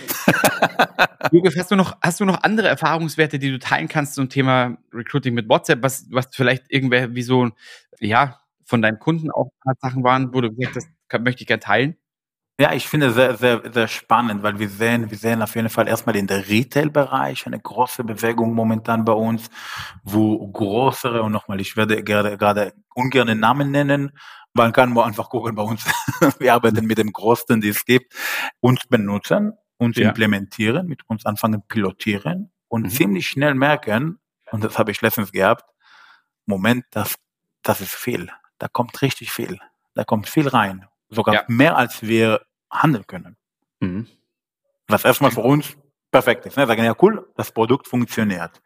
Jürgen, 1.32 1.52
hast 1.58 1.72
du 1.72 1.76
noch, 1.76 1.98
hast 2.02 2.20
du 2.20 2.26
noch 2.26 2.44
andere 2.44 2.68
Erfahrungswerte, 2.68 3.40
die 3.40 3.52
du 3.52 3.60
teilen 3.60 3.88
kannst 3.88 4.16
zum 4.16 4.30
Thema 4.30 4.78
Recruiting 4.94 5.34
mit 5.34 5.50
WhatsApp, 5.50 5.82
was, 5.84 6.06
was 6.10 6.28
vielleicht 6.32 6.72
irgendwer 6.72 7.14
wie 7.16 7.24
so, 7.24 7.50
ja, 8.00 8.40
von 8.66 8.82
deinen 8.82 9.00
Kunden 9.00 9.32
auch 9.32 9.48
ein 9.48 9.60
paar 9.64 9.90
Sachen 9.90 10.04
waren, 10.04 10.34
wo 10.34 10.42
du 10.42 10.54
gesagt 10.54 10.78
hast, 10.78 10.88
kann, 11.08 11.24
möchte 11.24 11.42
ich 11.42 11.48
gerne 11.48 11.60
teilen? 11.60 11.98
Ja, 12.60 12.74
ich 12.74 12.88
finde 12.88 13.12
sehr, 13.12 13.36
sehr, 13.38 13.62
sehr 13.74 13.88
spannend, 13.88 14.44
weil 14.44 14.60
wir 14.60 14.70
sehen, 14.70 15.10
wir 15.10 15.18
sehen 15.18 15.42
auf 15.42 15.56
jeden 15.56 15.70
Fall 15.70 15.88
erstmal 15.88 16.16
in 16.16 16.28
der 16.28 16.48
Retail-Bereich 16.48 17.48
eine 17.48 17.60
große 17.60 18.04
Bewegung 18.04 18.54
momentan 18.54 19.04
bei 19.04 19.14
uns, 19.14 19.50
wo 20.04 20.48
größere 20.48 21.24
und 21.24 21.32
nochmal, 21.32 21.60
ich 21.60 21.76
werde 21.76 22.04
gerade, 22.04 22.38
gerade 22.38 22.74
ungern 22.94 23.40
Namen 23.40 23.72
nennen, 23.72 24.12
man 24.54 24.74
kann 24.74 24.94
nur 24.94 25.06
einfach 25.06 25.30
gucken 25.30 25.56
bei 25.56 25.64
uns. 25.64 25.86
wir 26.40 26.54
arbeiten 26.54 26.86
mit 26.86 26.98
dem 26.98 27.12
Größten, 27.12 27.62
die 27.62 27.70
es 27.70 27.86
gibt, 27.86 28.14
uns 28.60 28.86
benutzen, 28.88 29.54
uns 29.78 29.98
ja. 29.98 30.10
implementieren, 30.10 30.88
mit 30.88 31.02
uns 31.08 31.26
anfangen 31.26 31.64
pilotieren 31.68 32.52
und 32.68 32.84
mhm. 32.84 32.90
ziemlich 32.90 33.28
schnell 33.28 33.54
merken, 33.54 34.20
und 34.52 34.64
das 34.64 34.78
habe 34.78 34.92
ich 34.92 35.02
letztens 35.02 35.32
gehabt, 35.32 35.66
Moment, 36.46 36.86
das, 36.92 37.16
das 37.64 37.82
ist 37.82 37.96
viel. 37.96 38.30
Da 38.58 38.68
kommt 38.68 39.02
richtig 39.02 39.32
viel. 39.32 39.60
Da 39.94 40.04
kommt 40.04 40.28
viel 40.28 40.48
rein. 40.48 40.88
Sogar 41.10 41.36
ja. 41.36 41.44
mehr 41.48 41.78
als 41.78 42.02
wir 42.02 42.42
handeln 42.70 43.06
können. 43.08 43.38
Mhm. 43.80 44.08
Was 44.88 45.06
erstmal 45.06 45.32
für 45.32 45.42
uns 45.42 45.78
perfekt 46.12 46.46
ist. 46.46 46.58
Ne? 46.58 46.68
Sagen, 46.68 46.84
ja 46.84 46.96
cool, 47.02 47.32
das 47.36 47.52
Produkt 47.52 47.88
funktioniert. 47.88 48.62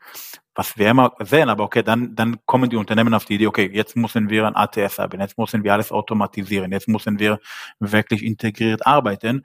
Was 0.56 0.78
wir 0.78 0.90
immer 0.90 1.14
sehen, 1.20 1.50
aber 1.50 1.66
okay, 1.66 1.84
dann, 1.84 2.16
dann 2.16 2.38
kommen 2.46 2.70
die 2.70 2.78
Unternehmen 2.78 3.14
auf 3.14 3.26
die 3.26 3.36
Idee, 3.36 3.48
okay, 3.48 3.70
jetzt 3.74 3.96
müssen 3.96 4.30
wir 4.30 4.48
ein 4.48 4.56
ATS 4.56 5.00
haben, 5.00 5.20
jetzt 5.20 5.38
müssen 5.38 5.64
wir 5.64 5.74
alles 5.74 5.92
automatisieren, 5.92 6.72
jetzt 6.72 6.88
müssen 6.88 7.20
wir 7.20 7.40
wirklich 7.80 8.24
integriert 8.24 8.88
arbeiten, 8.88 9.44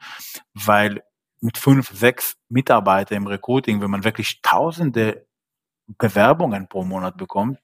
weil 0.55 1.03
mit 1.41 1.59
fünf, 1.59 1.91
sechs 1.91 2.37
Mitarbeitern 2.49 3.17
im 3.19 3.27
Recruiting, 3.27 3.81
wenn 3.81 3.91
man 3.91 4.05
wirklich 4.05 4.41
tausende 4.43 5.27
Bewerbungen 5.99 6.69
pro 6.69 6.85
Monat 6.85 7.17
bekommt, 7.17 7.59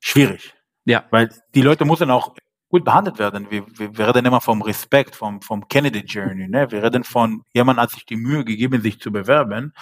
schwierig. 0.00 0.54
Ja. 0.84 1.04
Weil 1.10 1.30
die 1.54 1.62
Leute 1.62 1.84
müssen 1.84 2.10
auch 2.10 2.34
gut 2.68 2.84
behandelt 2.84 3.18
werden. 3.18 3.50
Wir, 3.50 3.64
wir, 3.78 3.96
wir 3.96 4.08
reden 4.08 4.26
immer 4.26 4.40
vom 4.40 4.60
Respekt, 4.62 5.16
vom, 5.16 5.40
vom 5.40 5.68
Kennedy 5.68 6.00
Journey. 6.00 6.48
Ne? 6.48 6.70
Wir 6.70 6.82
reden 6.82 7.04
von 7.04 7.44
jemand 7.52 7.78
hat 7.78 7.90
sich 7.90 8.04
die 8.04 8.16
Mühe 8.16 8.44
gegeben, 8.44 8.82
sich 8.82 9.00
zu 9.00 9.12
bewerben. 9.12 9.72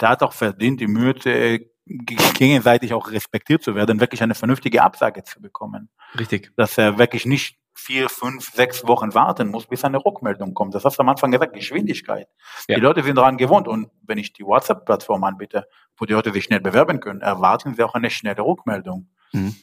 Der 0.00 0.10
hat 0.10 0.22
auch 0.22 0.32
verdient, 0.32 0.80
die 0.80 0.86
Mühe 0.86 1.14
äh, 1.24 1.66
gegenseitig 1.86 2.92
auch 2.92 3.10
respektiert 3.10 3.62
zu 3.62 3.74
werden, 3.74 4.00
wirklich 4.00 4.22
eine 4.22 4.34
vernünftige 4.34 4.82
Absage 4.82 5.24
zu 5.24 5.40
bekommen. 5.40 5.88
Richtig. 6.18 6.52
Dass 6.56 6.76
er 6.78 6.98
wirklich 6.98 7.24
nicht 7.26 7.58
vier, 7.74 8.08
fünf, 8.08 8.52
sechs 8.52 8.86
Wochen 8.86 9.14
warten 9.14 9.48
muss, 9.48 9.66
bis 9.66 9.84
eine 9.84 10.04
Rückmeldung 10.04 10.52
kommt. 10.52 10.74
Das 10.74 10.84
hast 10.84 10.98
du 10.98 11.02
am 11.02 11.08
Anfang 11.08 11.30
gesagt, 11.30 11.54
Geschwindigkeit. 11.54 12.28
Ja. 12.68 12.74
Die 12.76 12.80
Leute 12.80 13.02
sind 13.02 13.16
daran 13.16 13.36
gewohnt 13.36 13.68
und 13.68 13.90
wenn 14.02 14.18
ich 14.18 14.32
die 14.32 14.44
WhatsApp-Plattform 14.44 15.22
anbiete, 15.24 15.68
wo 15.96 16.04
die 16.04 16.12
Leute 16.12 16.32
sich 16.32 16.44
schnell 16.44 16.60
bewerben 16.60 17.00
können, 17.00 17.20
erwarten 17.20 17.74
sie 17.74 17.82
auch 17.82 17.94
eine 17.94 18.10
schnelle 18.10 18.42
Rückmeldung. 18.42 19.08
Mhm. 19.32 19.54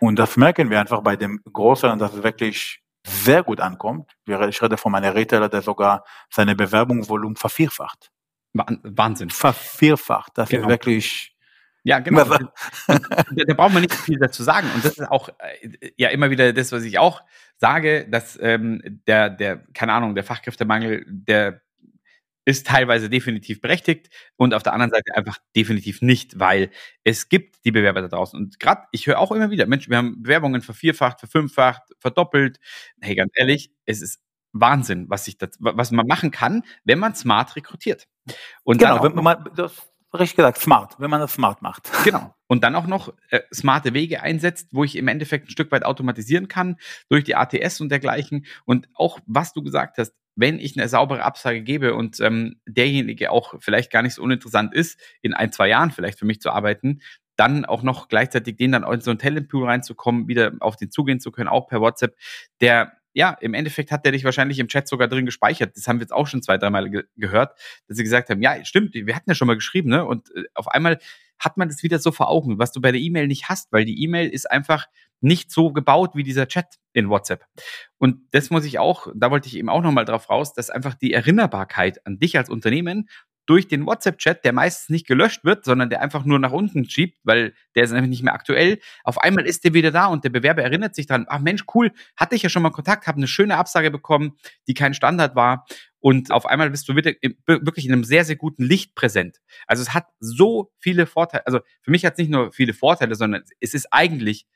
Und 0.00 0.18
das 0.18 0.36
merken 0.36 0.70
wir 0.70 0.80
einfach 0.80 1.00
bei 1.02 1.16
dem 1.16 1.40
Großen, 1.50 1.98
dass 1.98 2.12
es 2.12 2.22
wirklich 2.22 2.82
sehr 3.06 3.42
gut 3.44 3.60
ankommt. 3.60 4.10
Ich 4.26 4.62
rede 4.62 4.76
von 4.76 4.94
einem 4.94 5.12
Retailer, 5.12 5.48
der 5.48 5.62
sogar 5.62 6.04
seine 6.28 6.56
Bewerbungsvolumen 6.56 7.36
vervierfacht. 7.36 8.10
Wahnsinn. 8.58 9.30
Vervierfacht. 9.30 10.32
Das 10.36 10.48
genau. 10.48 10.64
ist 10.64 10.68
wirklich. 10.68 11.36
Ja, 11.84 12.00
genau. 12.00 12.24
da, 12.88 12.98
da 13.46 13.54
braucht 13.54 13.72
man 13.72 13.82
nicht 13.82 13.94
viel 13.94 14.18
dazu 14.18 14.42
sagen. 14.42 14.68
Und 14.74 14.84
das 14.84 14.98
ist 14.98 15.08
auch 15.08 15.28
äh, 15.38 15.92
ja 15.96 16.08
immer 16.08 16.30
wieder 16.30 16.52
das, 16.52 16.72
was 16.72 16.82
ich 16.82 16.98
auch 16.98 17.22
sage, 17.58 18.08
dass 18.10 18.38
ähm, 18.42 18.82
der, 19.06 19.30
der, 19.30 19.58
keine 19.72 19.92
Ahnung, 19.92 20.14
der 20.14 20.24
Fachkräftemangel, 20.24 21.04
der 21.06 21.62
ist 22.46 22.66
teilweise 22.66 23.10
definitiv 23.10 23.60
berechtigt 23.60 24.08
und 24.36 24.54
auf 24.54 24.62
der 24.62 24.72
anderen 24.72 24.92
Seite 24.92 25.16
einfach 25.16 25.38
definitiv 25.56 26.00
nicht, 26.00 26.38
weil 26.38 26.70
es 27.02 27.28
gibt 27.28 27.64
die 27.64 27.72
Bewerber 27.72 28.02
da 28.02 28.08
draußen. 28.08 28.38
Und 28.38 28.60
gerade, 28.60 28.82
ich 28.92 29.08
höre 29.08 29.18
auch 29.18 29.32
immer 29.32 29.50
wieder, 29.50 29.66
Mensch, 29.66 29.88
wir 29.88 29.96
haben 29.96 30.22
Bewerbungen 30.22 30.62
vervierfacht, 30.62 31.18
verfünffacht, 31.18 31.82
verdoppelt. 31.98 32.60
Hey, 33.00 33.16
ganz 33.16 33.32
ehrlich, 33.34 33.72
es 33.84 34.00
ist 34.00 34.20
Wahnsinn, 34.60 35.06
was 35.08 35.24
sich 35.24 35.38
das, 35.38 35.50
was 35.58 35.90
man 35.90 36.06
machen 36.06 36.30
kann, 36.30 36.62
wenn 36.84 36.98
man 36.98 37.14
smart 37.14 37.56
rekrutiert. 37.56 38.06
Und 38.64 38.78
genau, 38.78 39.02
wenn 39.02 39.14
man 39.14 39.48
das 39.54 39.88
richtig 40.18 40.36
gesagt, 40.36 40.58
smart, 40.58 40.96
wenn 40.98 41.10
man 41.10 41.20
das 41.20 41.34
smart 41.34 41.62
macht. 41.62 41.90
Genau. 42.04 42.34
Und 42.48 42.62
dann 42.62 42.76
auch 42.76 42.86
noch 42.86 43.12
äh, 43.30 43.40
smarte 43.52 43.92
Wege 43.92 44.22
einsetzt, 44.22 44.68
wo 44.70 44.84
ich 44.84 44.94
im 44.94 45.08
Endeffekt 45.08 45.48
ein 45.48 45.50
Stück 45.50 45.72
weit 45.72 45.84
automatisieren 45.84 46.46
kann 46.46 46.76
durch 47.08 47.24
die 47.24 47.34
ATS 47.34 47.80
und 47.80 47.88
dergleichen. 47.88 48.46
Und 48.64 48.88
auch, 48.94 49.18
was 49.26 49.52
du 49.52 49.64
gesagt 49.64 49.98
hast, 49.98 50.14
wenn 50.36 50.60
ich 50.60 50.78
eine 50.78 50.88
saubere 50.88 51.24
Absage 51.24 51.62
gebe 51.62 51.94
und 51.94 52.20
ähm, 52.20 52.60
derjenige 52.66 53.32
auch 53.32 53.54
vielleicht 53.58 53.90
gar 53.90 54.02
nicht 54.02 54.14
so 54.14 54.22
uninteressant 54.22 54.72
ist, 54.74 55.00
in 55.22 55.34
ein, 55.34 55.50
zwei 55.50 55.68
Jahren 55.68 55.90
vielleicht 55.90 56.20
für 56.20 56.24
mich 56.24 56.40
zu 56.40 56.50
arbeiten, 56.50 57.00
dann 57.34 57.64
auch 57.64 57.82
noch 57.82 58.08
gleichzeitig 58.08 58.56
den 58.56 58.72
dann 58.72 58.84
in 58.84 59.00
so 59.00 59.10
ein 59.10 59.18
Talentpool 59.18 59.64
reinzukommen, 59.64 60.28
wieder 60.28 60.52
auf 60.60 60.76
den 60.76 60.90
zugehen 60.90 61.18
zu 61.18 61.32
können, 61.32 61.48
auch 61.48 61.66
per 61.66 61.80
WhatsApp, 61.80 62.16
der 62.60 62.92
ja, 63.16 63.30
im 63.40 63.54
Endeffekt 63.54 63.90
hat 63.90 64.04
der 64.04 64.12
dich 64.12 64.24
wahrscheinlich 64.24 64.58
im 64.58 64.68
Chat 64.68 64.86
sogar 64.86 65.08
drin 65.08 65.24
gespeichert. 65.24 65.74
Das 65.74 65.88
haben 65.88 65.98
wir 65.98 66.02
jetzt 66.02 66.12
auch 66.12 66.26
schon 66.26 66.42
zwei, 66.42 66.58
dreimal 66.58 66.90
ge 66.90 67.04
gehört, 67.16 67.58
dass 67.88 67.96
sie 67.96 68.02
gesagt 68.02 68.28
haben, 68.28 68.42
ja, 68.42 68.62
stimmt, 68.66 68.92
wir 68.92 69.16
hatten 69.16 69.30
ja 69.30 69.34
schon 69.34 69.46
mal 69.46 69.54
geschrieben, 69.54 69.88
ne? 69.88 70.04
Und 70.04 70.30
äh, 70.36 70.42
auf 70.52 70.68
einmal 70.68 70.98
hat 71.38 71.56
man 71.56 71.68
das 71.68 71.82
wieder 71.82 71.98
so 71.98 72.12
vor 72.12 72.28
Augen, 72.28 72.58
was 72.58 72.72
du 72.72 72.80
bei 72.82 72.92
der 72.92 73.00
E-Mail 73.00 73.26
nicht 73.26 73.48
hast, 73.48 73.72
weil 73.72 73.86
die 73.86 74.02
E-Mail 74.02 74.28
ist 74.28 74.50
einfach 74.50 74.84
nicht 75.22 75.50
so 75.50 75.72
gebaut 75.72 76.10
wie 76.14 76.24
dieser 76.24 76.46
Chat 76.46 76.74
in 76.92 77.08
WhatsApp. 77.08 77.46
Und 77.96 78.20
das 78.32 78.50
muss 78.50 78.66
ich 78.66 78.78
auch, 78.78 79.06
da 79.14 79.30
wollte 79.30 79.48
ich 79.48 79.56
eben 79.56 79.70
auch 79.70 79.80
nochmal 79.80 80.04
drauf 80.04 80.28
raus, 80.28 80.52
dass 80.52 80.68
einfach 80.68 80.92
die 80.92 81.14
Erinnerbarkeit 81.14 82.06
an 82.06 82.18
dich 82.18 82.36
als 82.36 82.50
Unternehmen 82.50 83.08
durch 83.46 83.68
den 83.68 83.86
WhatsApp-Chat, 83.86 84.44
der 84.44 84.52
meistens 84.52 84.88
nicht 84.88 85.06
gelöscht 85.06 85.44
wird, 85.44 85.64
sondern 85.64 85.88
der 85.88 86.02
einfach 86.02 86.24
nur 86.24 86.38
nach 86.38 86.52
unten 86.52 86.88
schiebt, 86.88 87.18
weil 87.22 87.54
der 87.74 87.84
ist 87.84 87.92
nämlich 87.92 88.10
nicht 88.10 88.22
mehr 88.22 88.34
aktuell. 88.34 88.78
Auf 89.04 89.18
einmal 89.18 89.46
ist 89.46 89.64
der 89.64 89.72
wieder 89.72 89.90
da 89.90 90.06
und 90.06 90.24
der 90.24 90.30
Bewerber 90.30 90.62
erinnert 90.62 90.94
sich 90.94 91.06
dran, 91.06 91.26
ach 91.28 91.40
Mensch, 91.40 91.64
cool, 91.74 91.92
hatte 92.16 92.34
ich 92.34 92.42
ja 92.42 92.48
schon 92.48 92.62
mal 92.62 92.70
Kontakt, 92.70 93.06
habe 93.06 93.16
eine 93.18 93.28
schöne 93.28 93.56
Absage 93.56 93.90
bekommen, 93.90 94.36
die 94.66 94.74
kein 94.74 94.94
Standard 94.94 95.36
war. 95.36 95.64
Und 96.00 96.30
auf 96.30 96.46
einmal 96.46 96.70
bist 96.70 96.88
du 96.88 96.94
wirklich 96.94 97.86
in 97.86 97.92
einem 97.92 98.04
sehr, 98.04 98.24
sehr 98.24 98.36
guten 98.36 98.64
Licht 98.64 98.94
präsent. 98.94 99.40
Also 99.66 99.82
es 99.82 99.94
hat 99.94 100.06
so 100.20 100.72
viele 100.78 101.06
Vorteile. 101.06 101.46
Also 101.46 101.60
für 101.82 101.90
mich 101.90 102.04
hat 102.04 102.14
es 102.14 102.18
nicht 102.18 102.30
nur 102.30 102.52
viele 102.52 102.74
Vorteile, 102.74 103.14
sondern 103.14 103.42
es 103.60 103.74
ist 103.74 103.88
eigentlich 103.92 104.46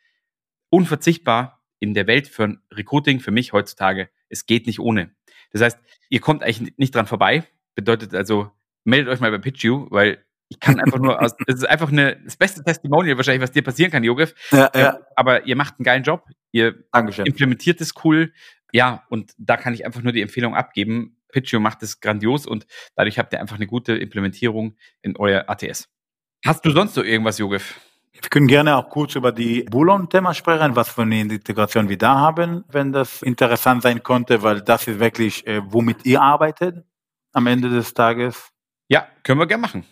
unverzichtbar 0.69 1.63
in 1.81 1.95
der 1.95 2.07
Welt 2.07 2.29
für 2.29 2.45
ein 2.45 2.63
Recruiting 2.73 3.21
für 3.21 3.31
mich 3.31 3.53
heutzutage. 3.53 4.11
Es 4.29 4.47
geht 4.47 4.67
nicht 4.67 4.79
ohne. 4.79 5.15
Das 5.51 5.63
heißt, 5.63 5.79
ihr 6.09 6.21
kommt 6.21 6.43
eigentlich 6.43 6.75
nicht 6.77 6.95
dran 6.95 7.07
vorbei. 7.07 7.45
Bedeutet 7.75 8.15
also, 8.15 8.53
meldet 8.85 9.13
euch 9.13 9.21
mal 9.21 9.31
bei 9.31 9.39
PitchU, 9.39 9.87
weil 9.91 10.25
ich 10.49 10.59
kann 10.59 10.81
einfach 10.81 10.99
nur 10.99 11.21
aus, 11.21 11.35
das 11.47 11.57
ist 11.57 11.69
einfach 11.69 11.91
eine, 11.91 12.17
das 12.25 12.37
beste 12.37 12.63
Testimonial 12.63 13.17
wahrscheinlich, 13.17 13.43
was 13.43 13.53
dir 13.53 13.63
passieren 13.63 13.91
kann, 13.91 14.05
Jogef. 14.05 14.35
Ja, 14.51 14.71
ja. 14.75 14.99
Aber 15.17 15.47
ihr 15.47 15.57
macht 15.57 15.75
einen 15.79 15.85
geilen 15.85 16.03
Job, 16.03 16.25
ihr 16.53 16.75
Dankeschön. 16.93 17.27
implementiert 17.27 17.81
es 17.81 17.95
cool. 18.05 18.33
Ja, 18.73 19.05
und 19.09 19.33
da 19.39 19.57
kann 19.57 19.75
ich 19.75 19.85
einfach 19.85 20.03
nur 20.03 20.13
die 20.13 20.23
Empfehlung 20.23 20.55
abgeben. 20.55 21.17
PitchU 21.33 21.61
macht 21.61 21.83
es 21.83 22.01
grandios 22.01 22.47
und 22.47 22.67
dadurch 22.97 23.19
habt 23.19 23.33
ihr 23.33 23.41
einfach 23.41 23.57
eine 23.57 23.67
gute 23.67 23.95
Implementierung 23.95 24.77
in 25.03 25.17
euer 25.17 25.45
ATS. 25.49 25.89
Hast 26.45 26.65
du 26.65 26.71
sonst 26.71 26.95
so 26.95 27.03
irgendwas, 27.03 27.39
Jogef? 27.39 27.81
Wir 28.13 28.29
können 28.29 28.49
gerne 28.49 28.77
auch 28.77 28.89
kurz 28.91 29.15
über 29.15 29.33
die 29.33 29.63
Bullon-Thema 29.63 30.35
sprechen, 30.35 30.75
was 30.77 30.89
für 30.91 31.03
eine 31.03 31.21
Integration 31.21 31.89
wir 31.89 31.99
da 31.99 32.17
haben, 32.17 32.65
wenn 32.69 32.93
das 32.93 33.23
interessant 33.23 33.83
sein 33.83 34.03
konnte, 34.03 34.43
weil 34.43 34.61
das 34.61 34.89
ist 34.89 34.99
wirklich, 34.99 35.47
äh, 35.47 35.63
womit 35.65 36.05
ihr 36.05 36.21
arbeitet 36.21 36.85
am 37.33 37.47
Ende 37.47 37.71
des 37.71 37.95
Tages. 37.95 38.51
Ja, 38.91 39.07
können 39.23 39.39
wir 39.39 39.47
gerne 39.47 39.63
machen. 39.63 39.85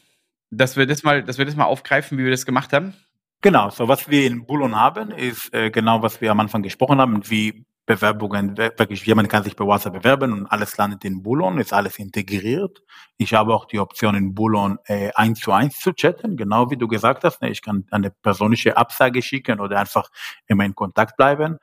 Dass 0.50 0.76
wir 0.76 0.84
das 0.86 1.04
mal, 1.04 1.22
dass 1.22 1.38
wir 1.38 1.44
das 1.44 1.54
mal 1.54 1.66
aufgreifen, 1.66 2.18
wie 2.18 2.24
wir 2.24 2.32
das 2.32 2.44
gemacht 2.44 2.72
haben. 2.72 2.94
Genau, 3.40 3.70
so 3.70 3.86
was 3.86 4.10
wir 4.10 4.26
in 4.26 4.44
Bullon 4.44 4.74
haben, 4.74 5.12
ist 5.12 5.54
äh, 5.54 5.70
genau, 5.70 6.02
was 6.02 6.20
wir 6.20 6.32
am 6.32 6.40
Anfang 6.40 6.62
gesprochen 6.62 7.00
haben, 7.00 7.22
wie 7.30 7.64
Bewerbungen, 7.86 8.58
wirklich, 8.58 9.06
jemand 9.06 9.30
kann 9.30 9.44
sich 9.44 9.54
bei 9.54 9.64
WhatsApp 9.64 9.94
bewerben 9.94 10.32
und 10.32 10.46
alles 10.46 10.76
landet 10.76 11.04
in 11.04 11.22
Bullon, 11.22 11.58
ist 11.58 11.72
alles 11.72 11.98
integriert. 11.98 12.82
Ich 13.16 13.32
habe 13.32 13.54
auch 13.54 13.64
die 13.64 13.78
Option 13.78 14.16
in 14.16 14.34
Bullon 14.34 14.78
äh, 14.84 15.10
eins 15.14 15.40
zu 15.40 15.52
eins 15.52 15.78
zu 15.78 15.92
chatten, 15.92 16.36
genau 16.36 16.70
wie 16.70 16.76
du 16.76 16.88
gesagt 16.88 17.24
hast. 17.24 17.40
Ne? 17.40 17.50
Ich 17.50 17.62
kann 17.62 17.86
eine 17.90 18.10
persönliche 18.10 18.76
Absage 18.76 19.22
schicken 19.22 19.60
oder 19.60 19.78
einfach 19.78 20.10
immer 20.48 20.64
in 20.64 20.74
Kontakt 20.74 21.16
bleiben. 21.16 21.58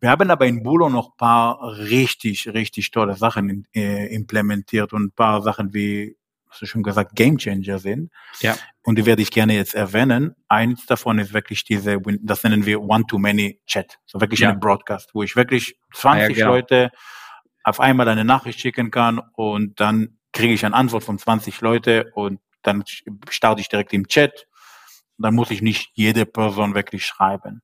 Wir 0.00 0.10
haben 0.10 0.30
aber 0.30 0.46
in 0.46 0.62
Bullon 0.62 0.92
noch 0.92 1.16
paar 1.16 1.62
richtig, 1.78 2.48
richtig 2.48 2.90
tolle 2.90 3.14
Sachen 3.14 3.66
äh, 3.72 4.12
implementiert 4.14 4.92
und 4.92 5.14
paar 5.14 5.40
Sachen 5.40 5.72
wie 5.72 6.16
hast 6.50 6.60
du 6.60 6.66
schon 6.66 6.82
gesagt, 6.82 7.14
Gamechanger 7.14 7.78
sind. 7.78 8.10
Ja. 8.40 8.56
Und 8.82 8.96
die 8.96 9.06
werde 9.06 9.22
ich 9.22 9.30
gerne 9.30 9.54
jetzt 9.54 9.74
erwähnen. 9.74 10.34
Eins 10.48 10.84
davon 10.86 11.18
ist 11.18 11.32
wirklich 11.32 11.64
diese, 11.64 11.98
das 12.22 12.42
nennen 12.42 12.66
wir 12.66 12.82
One-to-Many-Chat. 12.82 13.98
So 14.06 14.20
wirklich 14.20 14.40
ja. 14.40 14.50
ein 14.50 14.60
Broadcast, 14.60 15.14
wo 15.14 15.22
ich 15.22 15.36
wirklich 15.36 15.76
20 15.94 16.22
ah, 16.22 16.28
ja, 16.28 16.34
genau. 16.34 16.46
Leute 16.48 16.90
auf 17.62 17.80
einmal 17.80 18.08
eine 18.08 18.24
Nachricht 18.24 18.60
schicken 18.60 18.90
kann 18.90 19.20
und 19.34 19.80
dann 19.80 20.18
kriege 20.32 20.54
ich 20.54 20.64
eine 20.64 20.74
Antwort 20.74 21.04
von 21.04 21.18
20 21.18 21.60
Leute 21.60 22.10
und 22.14 22.40
dann 22.62 22.84
starte 23.28 23.60
ich 23.60 23.68
direkt 23.68 23.92
im 23.92 24.06
Chat. 24.08 24.46
Dann 25.18 25.34
muss 25.34 25.50
ich 25.50 25.60
nicht 25.60 25.90
jede 25.92 26.24
Person 26.24 26.74
wirklich 26.74 27.04
schreiben. 27.04 27.60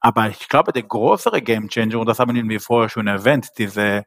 Aber 0.00 0.28
ich 0.28 0.48
glaube, 0.48 0.72
der 0.72 0.82
größere 0.82 1.40
Gamechanger, 1.40 1.98
und 1.98 2.06
das 2.06 2.18
haben 2.18 2.48
wir 2.48 2.60
vorher 2.60 2.90
schon 2.90 3.06
erwähnt, 3.06 3.48
diese 3.56 4.04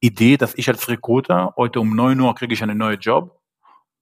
Idee, 0.00 0.36
dass 0.36 0.54
ich 0.54 0.68
als 0.68 0.88
Recruiter 0.88 1.54
heute 1.56 1.80
um 1.80 1.96
9 1.96 2.20
Uhr 2.20 2.34
kriege 2.34 2.52
ich 2.52 2.62
einen 2.62 2.78
neuen 2.78 3.00
Job 3.00 3.39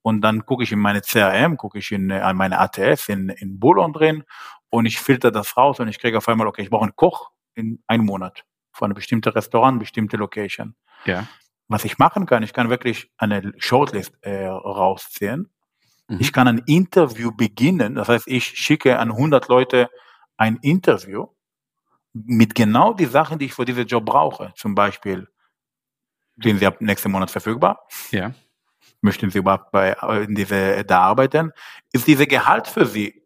und 0.09 0.21
dann 0.21 0.45
gucke 0.45 0.63
ich 0.63 0.71
in 0.71 0.79
meine 0.79 1.01
CRM, 1.01 1.55
gucke 1.55 1.77
ich 1.77 1.91
in, 1.91 2.09
in 2.09 2.35
meine 2.35 2.59
ATS, 2.59 3.09
in, 3.09 3.29
in 3.29 3.59
Bullhorn 3.59 3.93
drin 3.93 4.23
und 4.69 4.87
ich 4.87 4.99
filter 4.99 5.29
das 5.29 5.55
raus 5.55 5.79
und 5.79 5.87
ich 5.87 5.99
kriege 5.99 6.17
auf 6.17 6.27
einmal, 6.27 6.47
okay, 6.47 6.63
ich 6.63 6.71
brauche 6.71 6.83
einen 6.83 6.95
Koch 6.95 7.29
in 7.53 7.83
einem 7.85 8.05
Monat 8.05 8.43
für 8.73 8.85
eine 8.85 8.95
bestimmte 8.95 9.35
Restaurant, 9.35 9.79
bestimmte 9.79 10.17
Location. 10.17 10.75
Ja. 11.05 11.27
Was 11.67 11.85
ich 11.85 11.99
machen 11.99 12.25
kann, 12.25 12.41
ich 12.41 12.53
kann 12.53 12.71
wirklich 12.71 13.11
eine 13.17 13.53
Shortlist 13.57 14.17
äh, 14.21 14.47
rausziehen. 14.47 15.51
Mhm. 16.07 16.17
Ich 16.19 16.33
kann 16.33 16.47
ein 16.47 16.63
Interview 16.65 17.31
beginnen, 17.31 17.93
das 17.93 18.09
heißt, 18.09 18.27
ich 18.27 18.45
schicke 18.45 18.97
an 18.97 19.11
100 19.11 19.47
Leute 19.47 19.91
ein 20.37 20.57
Interview 20.63 21.27
mit 22.13 22.55
genau 22.55 22.95
die 22.95 23.05
Sachen, 23.05 23.37
die 23.37 23.45
ich 23.45 23.53
für 23.53 23.65
diesen 23.65 23.85
Job 23.85 24.05
brauche. 24.05 24.53
Zum 24.55 24.73
Beispiel, 24.73 25.27
sind 26.41 26.57
Sie 26.57 26.65
ab 26.65 26.81
nächsten 26.81 27.11
Monat 27.11 27.29
verfügbar? 27.29 27.85
Ja 28.09 28.33
möchten 29.01 29.29
Sie 29.29 29.39
überhaupt 29.39 29.71
bei 29.71 29.93
in 30.23 30.35
diese 30.35 30.83
da 30.85 31.01
arbeiten? 31.01 31.51
Ist 31.91 32.07
diese 32.07 32.27
Gehalt 32.27 32.67
für 32.67 32.85
Sie 32.85 33.23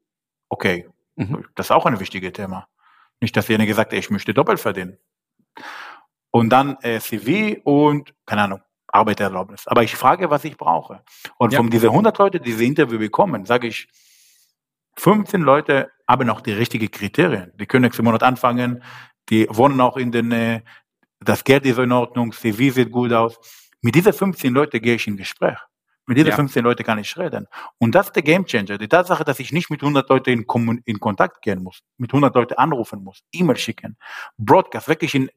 okay? 0.50 0.90
Mhm. 1.16 1.46
Das 1.56 1.68
ist 1.68 1.72
auch 1.72 1.86
ein 1.86 2.00
wichtiges 2.00 2.34
Thema. 2.34 2.68
Nicht, 3.22 3.36
dass 3.38 3.48
derjenige 3.48 3.74
sagt, 3.74 3.94
ich 3.94 4.10
möchte 4.10 4.34
doppelt 4.34 4.60
verdienen. 4.60 4.98
Und 6.32 6.50
dann 6.50 6.78
äh, 6.82 7.00
CV 7.00 7.62
und, 7.64 8.14
keine 8.26 8.44
Ahnung, 8.44 8.62
Arbeiterlaubnis. 8.88 9.68
Aber 9.68 9.84
ich 9.84 9.96
frage, 9.96 10.30
was 10.30 10.44
ich 10.46 10.58
brauche. 10.58 11.04
Und 11.38 11.54
ja. 11.54 11.58
von 11.58 11.70
diesen 11.70 11.90
100 11.90 12.18
Leute, 12.18 12.40
die 12.40 12.52
diese 12.52 12.64
Interview 12.64 13.00
bekommen, 13.00 13.46
sage 13.46 13.68
ich, 13.68 13.88
15 14.98 15.42
Leute 15.42 15.92
haben 16.08 16.30
auch 16.30 16.42
die 16.42 16.54
richtigen 16.54 16.90
Kriterien. 16.90 17.52
Die 17.56 17.66
können 17.66 17.84
nächsten 17.84 18.04
Monat 18.04 18.24
anfangen, 18.24 18.84
die 19.30 19.48
wohnen 19.50 19.80
auch 19.82 19.98
in 19.98 20.12
den, 20.12 20.32
äh, 20.32 20.62
das 21.20 21.44
Geld 21.44 21.66
ist 21.66 21.80
in 21.80 21.92
Ordnung, 21.92 22.32
CV 22.32 22.74
sieht 22.74 22.92
gut 22.92 23.14
aus. 23.14 23.40
Mit 23.84 23.96
diesen 23.96 24.14
15 24.14 24.54
Leuten 24.54 24.82
gehe 24.82 24.96
ich 24.96 25.06
in 25.08 25.18
Gespräch. 25.18 25.58
Mit 26.06 26.18
diesen 26.18 26.30
ja. 26.30 26.36
15 26.36 26.64
Leuten 26.64 26.84
kann 26.84 27.00
ich 27.00 27.16
reden. 27.18 27.48
Und 27.78 27.94
das 27.96 28.08
ist 28.08 28.16
der 28.16 28.24
Gamechanger. 28.24 28.78
Die 28.78 28.88
Tatsache, 28.88 29.24
dass 29.24 29.40
ich 29.40 29.52
nicht 29.52 29.70
mit 29.70 29.82
100 29.82 30.10
Leuten 30.10 30.32
in, 30.32 30.48
Kommun 30.48 30.82
in 30.86 31.00
Kontakt 31.00 31.42
gehen 31.42 31.62
muss, 31.62 31.82
mit 31.98 32.12
100 32.12 32.34
Leuten 32.34 32.56
anrufen 32.56 33.04
muss, 33.04 33.24
E-Mail 33.32 33.58
schicken, 33.58 33.98
Broadcast, 34.38 34.88
wirklich 34.88 35.16
in, 35.16 35.30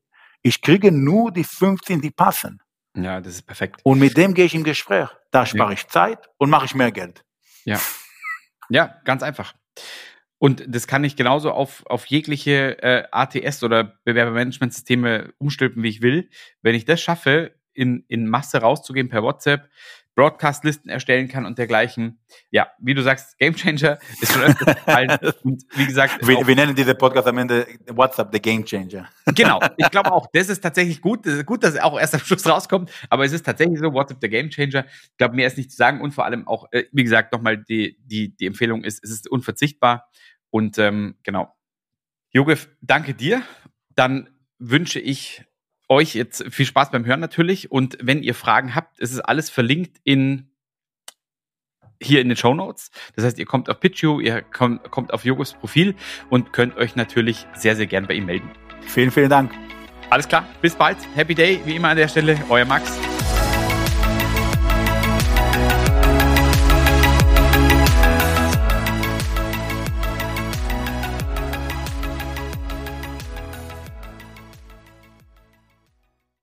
ich 0.42 0.62
kriege 0.62 0.92
nur 0.92 1.32
die 1.32 1.44
15, 1.44 2.00
die 2.00 2.10
passen. 2.10 2.62
Ja, 2.96 3.20
das 3.20 3.34
ist 3.34 3.42
perfekt. 3.42 3.80
Und 3.84 3.98
mit 3.98 4.16
dem 4.16 4.32
gehe 4.32 4.46
ich 4.46 4.54
im 4.54 4.64
Gespräch. 4.64 5.08
Da 5.30 5.44
spare 5.44 5.70
ja. 5.70 5.74
ich 5.74 5.86
Zeit 5.88 6.30
und 6.38 6.48
mache 6.48 6.66
ich 6.66 6.74
mehr 6.74 6.92
Geld. 6.92 7.24
Ja. 7.64 7.80
Ja, 8.68 8.96
ganz 9.04 9.22
einfach. 9.22 9.54
Und 10.38 10.64
das 10.68 10.86
kann 10.86 11.04
ich 11.04 11.16
genauso 11.16 11.50
auf, 11.50 11.84
auf 11.86 12.06
jegliche 12.06 12.82
äh, 12.82 13.04
ATS 13.10 13.62
oder 13.62 13.98
Bewerbermanagementsysteme 14.04 15.32
umstülpen, 15.38 15.82
wie 15.82 15.88
ich 15.88 16.02
will. 16.02 16.30
Wenn 16.62 16.74
ich 16.74 16.84
das 16.84 17.00
schaffe, 17.00 17.54
in, 17.76 18.04
in 18.08 18.26
Masse 18.26 18.58
rauszugehen 18.58 19.08
per 19.08 19.22
WhatsApp, 19.22 19.68
Broadcast-Listen 20.16 20.88
erstellen 20.88 21.28
kann 21.28 21.44
und 21.44 21.58
dergleichen. 21.58 22.18
Ja, 22.50 22.68
wie 22.78 22.94
du 22.94 23.02
sagst, 23.02 23.38
Gamechanger 23.38 23.98
ist 24.20 24.32
schon 24.32 24.42
öfter 24.42 24.74
gefallen. 24.74 25.18
und 25.44 25.62
wie 25.74 25.86
gesagt. 25.86 26.26
Wir, 26.26 26.44
wir 26.46 26.56
nennen 26.56 26.74
diese 26.74 26.94
Podcast 26.94 27.28
am 27.28 27.36
Ende 27.36 27.66
WhatsApp 27.86 28.30
the 28.32 28.40
Gamechanger. 28.40 29.08
Genau. 29.34 29.60
Ich 29.76 29.90
glaube 29.90 30.12
auch, 30.12 30.26
das 30.32 30.48
ist 30.48 30.62
tatsächlich 30.62 31.02
gut. 31.02 31.26
Das 31.26 31.34
ist 31.34 31.44
gut, 31.44 31.62
dass 31.62 31.74
es 31.74 31.80
auch 31.80 32.00
erst 32.00 32.14
am 32.14 32.20
Schluss 32.20 32.46
rauskommt. 32.48 32.90
Aber 33.10 33.26
es 33.26 33.32
ist 33.32 33.44
tatsächlich 33.44 33.78
so, 33.78 33.92
WhatsApp 33.92 34.18
the 34.22 34.28
Gamechanger. 34.30 34.86
Ich 34.86 35.16
glaube, 35.18 35.36
mehr 35.36 35.46
ist 35.46 35.58
nicht 35.58 35.70
zu 35.70 35.76
sagen. 35.76 36.00
Und 36.00 36.12
vor 36.12 36.24
allem 36.24 36.48
auch, 36.48 36.66
äh, 36.72 36.84
wie 36.92 37.04
gesagt, 37.04 37.32
nochmal 37.32 37.58
die, 37.58 37.98
die, 38.02 38.34
die 38.34 38.46
Empfehlung 38.46 38.82
ist, 38.84 39.04
es 39.04 39.10
ist 39.10 39.28
unverzichtbar. 39.28 40.08
Und 40.48 40.78
ähm, 40.78 41.16
genau. 41.22 41.54
Jogef, 42.32 42.70
danke 42.80 43.12
dir. 43.12 43.42
Dann 43.94 44.30
wünsche 44.58 45.00
ich 45.00 45.44
euch 45.88 46.14
jetzt 46.14 46.44
viel 46.50 46.66
Spaß 46.66 46.90
beim 46.90 47.04
Hören 47.04 47.20
natürlich. 47.20 47.70
Und 47.70 47.98
wenn 48.00 48.22
ihr 48.22 48.34
Fragen 48.34 48.74
habt, 48.74 48.98
ist 48.98 49.12
es 49.12 49.20
alles 49.20 49.50
verlinkt 49.50 49.98
in 50.04 50.50
hier 52.02 52.20
in 52.20 52.28
den 52.28 52.36
Show 52.36 52.54
Notes. 52.54 52.90
Das 53.14 53.24
heißt, 53.24 53.38
ihr 53.38 53.46
kommt 53.46 53.70
auf 53.70 53.80
PitchU, 53.80 54.20
ihr 54.20 54.42
kommt, 54.42 54.90
kommt 54.90 55.12
auf 55.14 55.24
Jogos 55.24 55.54
Profil 55.54 55.94
und 56.28 56.52
könnt 56.52 56.76
euch 56.76 56.94
natürlich 56.94 57.46
sehr, 57.54 57.74
sehr 57.74 57.86
gern 57.86 58.06
bei 58.06 58.14
ihm 58.14 58.26
melden. 58.26 58.50
Vielen, 58.82 59.10
vielen 59.10 59.30
Dank. 59.30 59.52
Alles 60.10 60.28
klar, 60.28 60.46
bis 60.60 60.74
bald. 60.74 60.98
Happy 61.14 61.34
Day, 61.34 61.60
wie 61.64 61.76
immer 61.76 61.88
an 61.88 61.96
der 61.96 62.08
Stelle. 62.08 62.38
Euer 62.48 62.64
Max. 62.64 63.15